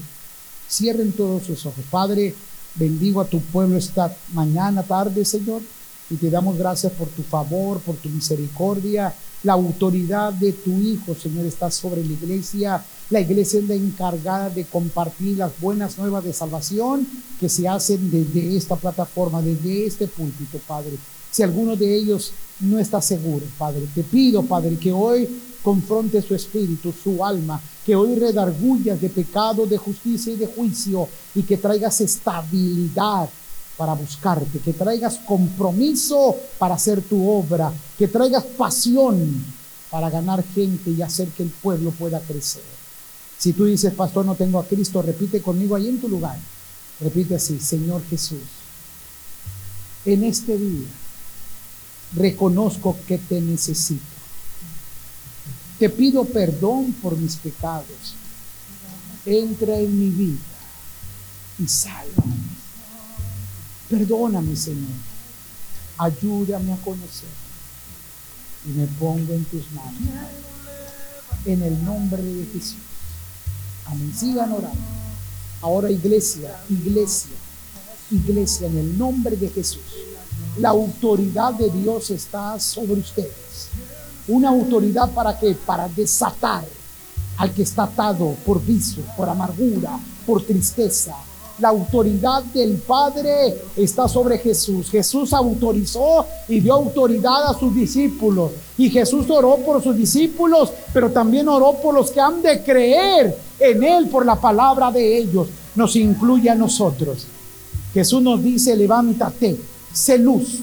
Cierren 0.70 1.12
todos 1.12 1.44
sus 1.44 1.64
ojos. 1.66 1.85
Padre, 1.90 2.35
bendigo 2.74 3.20
a 3.20 3.26
tu 3.26 3.40
pueblo 3.40 3.76
esta 3.76 4.14
mañana, 4.35 4.83
tarde, 4.83 5.24
Señor, 5.24 5.62
y 6.11 6.16
te 6.16 6.31
damos 6.31 6.57
gracias 6.57 6.92
por 6.92 7.09
tu 7.09 7.23
favor, 7.23 7.81
por 7.81 7.97
tu 7.97 8.09
misericordia. 8.09 9.14
La 9.42 9.53
autoridad 9.53 10.33
de 10.33 10.53
tu 10.53 10.73
Hijo, 10.81 11.14
Señor, 11.14 11.47
está 11.47 11.71
sobre 11.71 12.03
la 12.03 12.12
iglesia. 12.12 12.85
La 13.11 13.21
iglesia 13.21 13.61
es 13.61 13.68
la 13.68 13.75
encargada 13.75 14.51
de 14.51 14.64
compartir 14.64 15.37
las 15.37 15.53
buenas 15.61 15.99
nuevas 15.99 16.25
de 16.25 16.33
salvación 16.33 17.07
que 17.38 17.49
se 17.49 17.68
hacen 17.68 18.11
desde 18.11 18.57
esta 18.57 18.77
plataforma, 18.77 19.42
desde 19.42 19.87
este 19.87 20.09
púlpito, 20.09 20.59
Padre. 20.66 20.97
Si 21.31 21.42
alguno 21.42 21.77
de 21.77 21.94
ellos 21.94 22.33
no 22.61 22.79
está 22.79 23.01
seguro, 23.03 23.44
Padre, 23.59 23.87
te 23.94 24.03
pido, 24.03 24.42
Padre, 24.42 24.77
que 24.77 24.92
hoy 24.92 25.29
confronte 25.62 26.23
su 26.23 26.35
espíritu, 26.35 26.92
su 26.92 27.25
alma, 27.25 27.61
que 27.85 27.94
hoy 27.94 28.14
redargullas 28.14 29.01
de 29.01 29.11
pecado, 29.11 29.66
de 29.66 29.77
justicia 29.77 30.33
y 30.33 30.37
de 30.37 30.47
juicio 30.47 31.09
y 31.35 31.42
que 31.42 31.59
traigas 31.59 32.01
estabilidad 32.01 33.29
para 33.79 33.95
buscarte, 33.95 34.59
que 34.59 34.73
traigas 34.75 35.19
compromiso 35.19 36.37
para 36.59 36.75
hacer 36.75 37.01
tu 37.01 37.27
obra, 37.31 37.73
que 37.97 38.09
traigas 38.09 38.45
pasión 38.45 39.45
para 39.88 40.11
ganar 40.11 40.45
gente 40.55 40.91
y 40.91 41.01
hacer 41.01 41.29
que 41.29 41.45
el 41.45 41.51
pueblo 41.51 41.93
pueda 41.93 42.21
crecer. 42.21 42.64
Si 43.38 43.53
tú 43.53 43.64
dices, 43.64 43.95
pastor, 43.95 44.27
no 44.27 44.35
tengo 44.35 44.59
a 44.59 44.67
Cristo, 44.67 45.01
repite 45.01 45.41
conmigo 45.41 45.77
ahí 45.77 45.88
en 45.88 46.01
tu 46.01 46.09
lugar. 46.09 46.37
Repite 47.01 47.37
así, 47.37 47.61
Señor 47.61 48.03
Jesús, 48.11 48.43
en 50.05 50.25
este 50.25 50.59
día 50.59 50.88
reconozco 52.17 52.97
que 53.07 53.19
te 53.19 53.41
necesito. 53.41 54.03
Te 55.79 55.88
pido 55.88 56.25
perdón 56.25 56.93
por 57.01 57.17
mis 57.17 57.37
pecados. 57.37 58.17
Entra 59.25 59.79
en 59.79 59.99
mi 59.99 60.11
vida 60.11 60.38
y 61.61 61.69
sálvame. 61.69 62.58
Perdóname, 63.88 64.55
Señor. 64.55 64.90
Ayúdame 65.96 66.72
a 66.72 66.77
conocer. 66.77 67.29
Y 68.66 68.70
me 68.70 68.87
pongo 68.87 69.33
en 69.33 69.44
tus 69.46 69.70
manos. 69.72 69.94
En 71.44 71.62
el 71.62 71.85
nombre 71.85 72.22
de 72.22 72.46
Jesús. 72.53 72.77
Amén. 73.87 74.12
Sigan 74.14 74.53
orando. 74.53 74.98
Ahora 75.61 75.90
iglesia, 75.90 76.57
iglesia, 76.68 77.33
iglesia, 78.11 78.66
en 78.66 78.79
el 78.79 78.98
nombre 78.98 79.37
de 79.37 79.48
Jesús. 79.48 79.83
La 80.59 80.70
autoridad 80.70 81.55
de 81.55 81.70
Dios 81.70 82.11
está 82.11 82.61
sobre 82.61 83.01
ustedes. 83.01 83.68
Una 84.29 84.51
autoridad 84.51 85.11
para 85.11 85.38
qué? 85.38 85.55
Para 85.55 85.88
desatar 85.88 86.64
al 87.38 87.55
que 87.55 87.62
está 87.62 87.85
atado 87.85 88.37
por 88.44 88.62
vicio, 88.62 89.03
por 89.16 89.29
amargura, 89.29 89.98
por 90.27 90.44
tristeza, 90.44 91.14
la 91.59 91.68
autoridad 91.68 92.44
del 92.44 92.77
Padre 92.77 93.57
está 93.77 94.09
sobre 94.09 94.38
Jesús. 94.38 94.90
Jesús 94.90 95.33
autorizó 95.33 96.25
y 96.49 96.61
dio 96.61 96.75
autoridad 96.75 97.49
a 97.49 97.59
sus 97.59 97.75
discípulos. 97.75 98.53
Y 98.77 98.90
Jesús 98.90 99.29
oró 99.29 99.57
por 99.57 99.83
sus 99.83 99.97
discípulos, 99.97 100.71
pero 100.92 101.11
también 101.11 101.49
oró 101.49 101.75
por 101.83 101.94
los 101.94 102.11
que 102.11 102.21
han 102.21 102.42
de 102.42 102.62
creer 102.62 103.37
en 103.59 103.83
Él 103.83 104.09
por 104.09 104.25
la 104.25 104.37
palabra 104.37 104.90
de 104.92 105.18
ellos. 105.18 105.49
Nos 105.75 105.97
incluye 105.97 106.49
a 106.49 106.55
nosotros. 106.55 107.27
Jesús 107.92 108.23
nos 108.23 108.42
dice, 108.42 108.77
levántate, 108.77 109.57
sé 109.92 110.18
luz. 110.18 110.61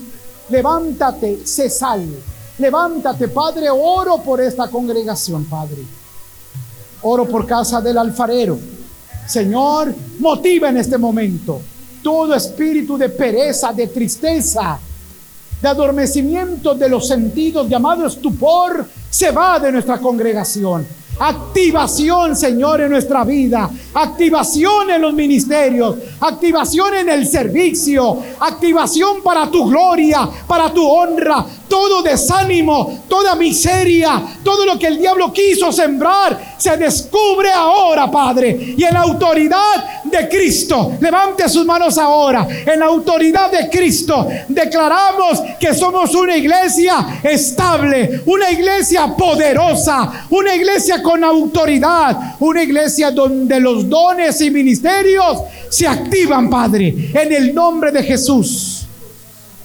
Levántate, 0.50 1.46
sé 1.46 1.70
sal. 1.70 2.06
Levántate, 2.58 3.28
Padre, 3.28 3.70
oro 3.70 4.20
por 4.20 4.40
esta 4.40 4.70
congregación, 4.70 5.44
Padre. 5.46 5.84
Oro 7.02 7.26
por 7.28 7.46
casa 7.46 7.82
del 7.82 7.98
alfarero 7.98 8.58
Señor, 9.28 9.94
motiva 10.20 10.70
en 10.70 10.78
este 10.78 10.98
momento 10.98 11.62
todo 12.04 12.36
espíritu 12.36 12.98
de 12.98 13.10
pereza, 13.10 13.74
de 13.74 13.88
tristeza, 13.88 14.78
de 15.60 15.68
adormecimiento 15.68 16.76
de 16.76 16.88
los 16.88 17.08
sentidos 17.08 17.68
llamado 17.68 18.06
estupor, 18.06 18.88
se 19.10 19.32
va 19.32 19.60
de 19.60 19.72
nuestra 19.72 19.98
congregación. 19.98 20.86
Activación, 21.18 22.36
Señor, 22.36 22.82
en 22.82 22.92
nuestra 22.92 23.24
vida. 23.24 23.70
Activación 23.94 24.92
en 24.92 25.02
los 25.02 25.14
ministerios. 25.14 25.96
Activación 26.20 26.96
en 26.96 27.10
el 27.10 27.28
servicio. 27.28 28.18
Activación 28.40 29.22
para 29.24 29.50
tu 29.50 29.70
gloria, 29.70 30.28
para 30.48 30.74
tu 30.74 30.86
honra. 30.86 31.46
Todo 31.68 32.04
desánimo, 32.04 33.06
toda 33.08 33.36
miseria, 33.36 34.22
todo 34.44 34.66
lo 34.66 34.78
que 34.78 34.88
el 34.88 35.00
diablo 35.00 35.34
quiso 35.34 35.72
sembrar, 35.72 36.56
se 36.58 36.78
descubre 36.78 37.52
ahora, 37.52 38.10
Padre. 38.12 38.76
Y 38.78 38.84
en 38.84 38.94
la 38.94 39.02
autoridad 39.02 40.04
de 40.06 40.30
Cristo, 40.30 40.94
levante 41.00 41.48
sus 41.50 41.66
manos 41.66 41.98
ahora. 41.98 42.48
En 42.66 42.80
la 42.80 42.86
autoridad 42.86 43.52
de 43.52 43.70
Cristo, 43.70 44.28
declaramos 44.48 45.42
que 45.60 45.74
somos 45.74 46.14
una 46.16 46.38
iglesia 46.38 47.20
estable, 47.24 48.22
una 48.26 48.52
iglesia 48.52 49.08
poderosa, 49.16 50.26
una 50.30 50.56
iglesia 50.56 51.02
con 51.02 51.24
autoridad, 51.24 52.36
una 52.40 52.64
iglesia 52.64 53.12
donde 53.12 53.60
los 53.60 53.88
dones 53.90 54.40
y 54.42 54.52
ministerios 54.52 55.40
se 55.70 55.88
activan, 55.88 56.50
Padre, 56.50 57.12
en 57.14 57.34
el 57.34 57.54
nombre 57.54 57.92
de 57.92 58.04
Jesús. 58.04 58.86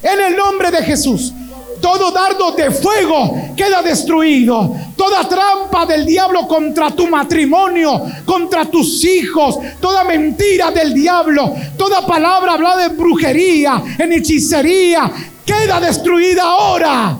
En 0.02 0.18
el 0.18 0.36
nombre 0.36 0.70
de 0.70 0.82
Jesús. 0.82 1.32
Todo 1.80 2.10
dardo 2.10 2.52
de 2.52 2.70
fuego 2.70 3.52
queda 3.56 3.82
destruido. 3.82 4.74
Toda 4.96 5.28
trampa 5.28 5.86
del 5.86 6.04
diablo 6.04 6.46
contra 6.46 6.90
tu 6.90 7.06
matrimonio, 7.06 8.02
contra 8.24 8.66
tus 8.66 9.04
hijos, 9.04 9.58
toda 9.80 10.04
mentira 10.04 10.70
del 10.70 10.92
diablo, 10.92 11.54
toda 11.76 12.06
palabra 12.06 12.52
hablada 12.52 12.86
en 12.86 12.96
brujería, 12.96 13.82
en 13.98 14.12
hechicería, 14.12 15.10
queda 15.44 15.80
destruida 15.80 16.42
ahora. 16.42 17.16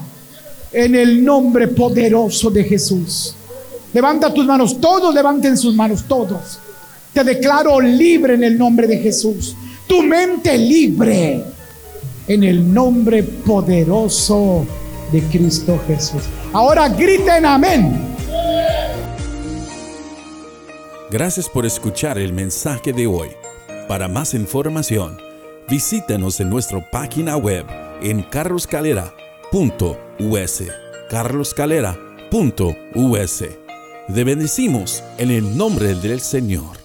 En 0.72 0.94
el 0.94 1.24
nombre 1.24 1.68
poderoso 1.68 2.50
de 2.50 2.62
Jesús. 2.64 3.34
Levanta 3.92 4.32
tus 4.32 4.46
manos, 4.46 4.80
todos 4.80 5.12
levanten 5.12 5.56
sus 5.56 5.74
manos, 5.74 6.04
todos. 6.06 6.60
Te 7.12 7.24
declaro 7.24 7.80
libre 7.80 8.34
en 8.34 8.44
el 8.44 8.56
nombre 8.56 8.86
de 8.86 8.98
Jesús. 8.98 9.56
Tu 9.88 10.00
mente 10.02 10.56
libre 10.56 11.42
en 12.30 12.44
el 12.44 12.72
nombre 12.72 13.24
poderoso 13.24 14.64
de 15.10 15.20
Cristo 15.24 15.82
Jesús. 15.88 16.22
Ahora 16.52 16.88
griten 16.88 17.44
amén. 17.44 18.14
Gracias 21.10 21.48
por 21.48 21.66
escuchar 21.66 22.18
el 22.18 22.32
mensaje 22.32 22.92
de 22.92 23.08
hoy. 23.08 23.30
Para 23.88 24.06
más 24.06 24.34
información, 24.34 25.18
visítanos 25.68 26.38
en 26.38 26.50
nuestra 26.50 26.88
página 26.88 27.36
web 27.36 27.66
en 28.00 28.22
carloscalera.us. 28.22 30.62
carloscalera.us. 31.10 33.44
Te 34.14 34.24
bendecimos 34.24 35.02
en 35.18 35.32
el 35.32 35.56
nombre 35.56 35.96
del 35.96 36.20
Señor. 36.20 36.79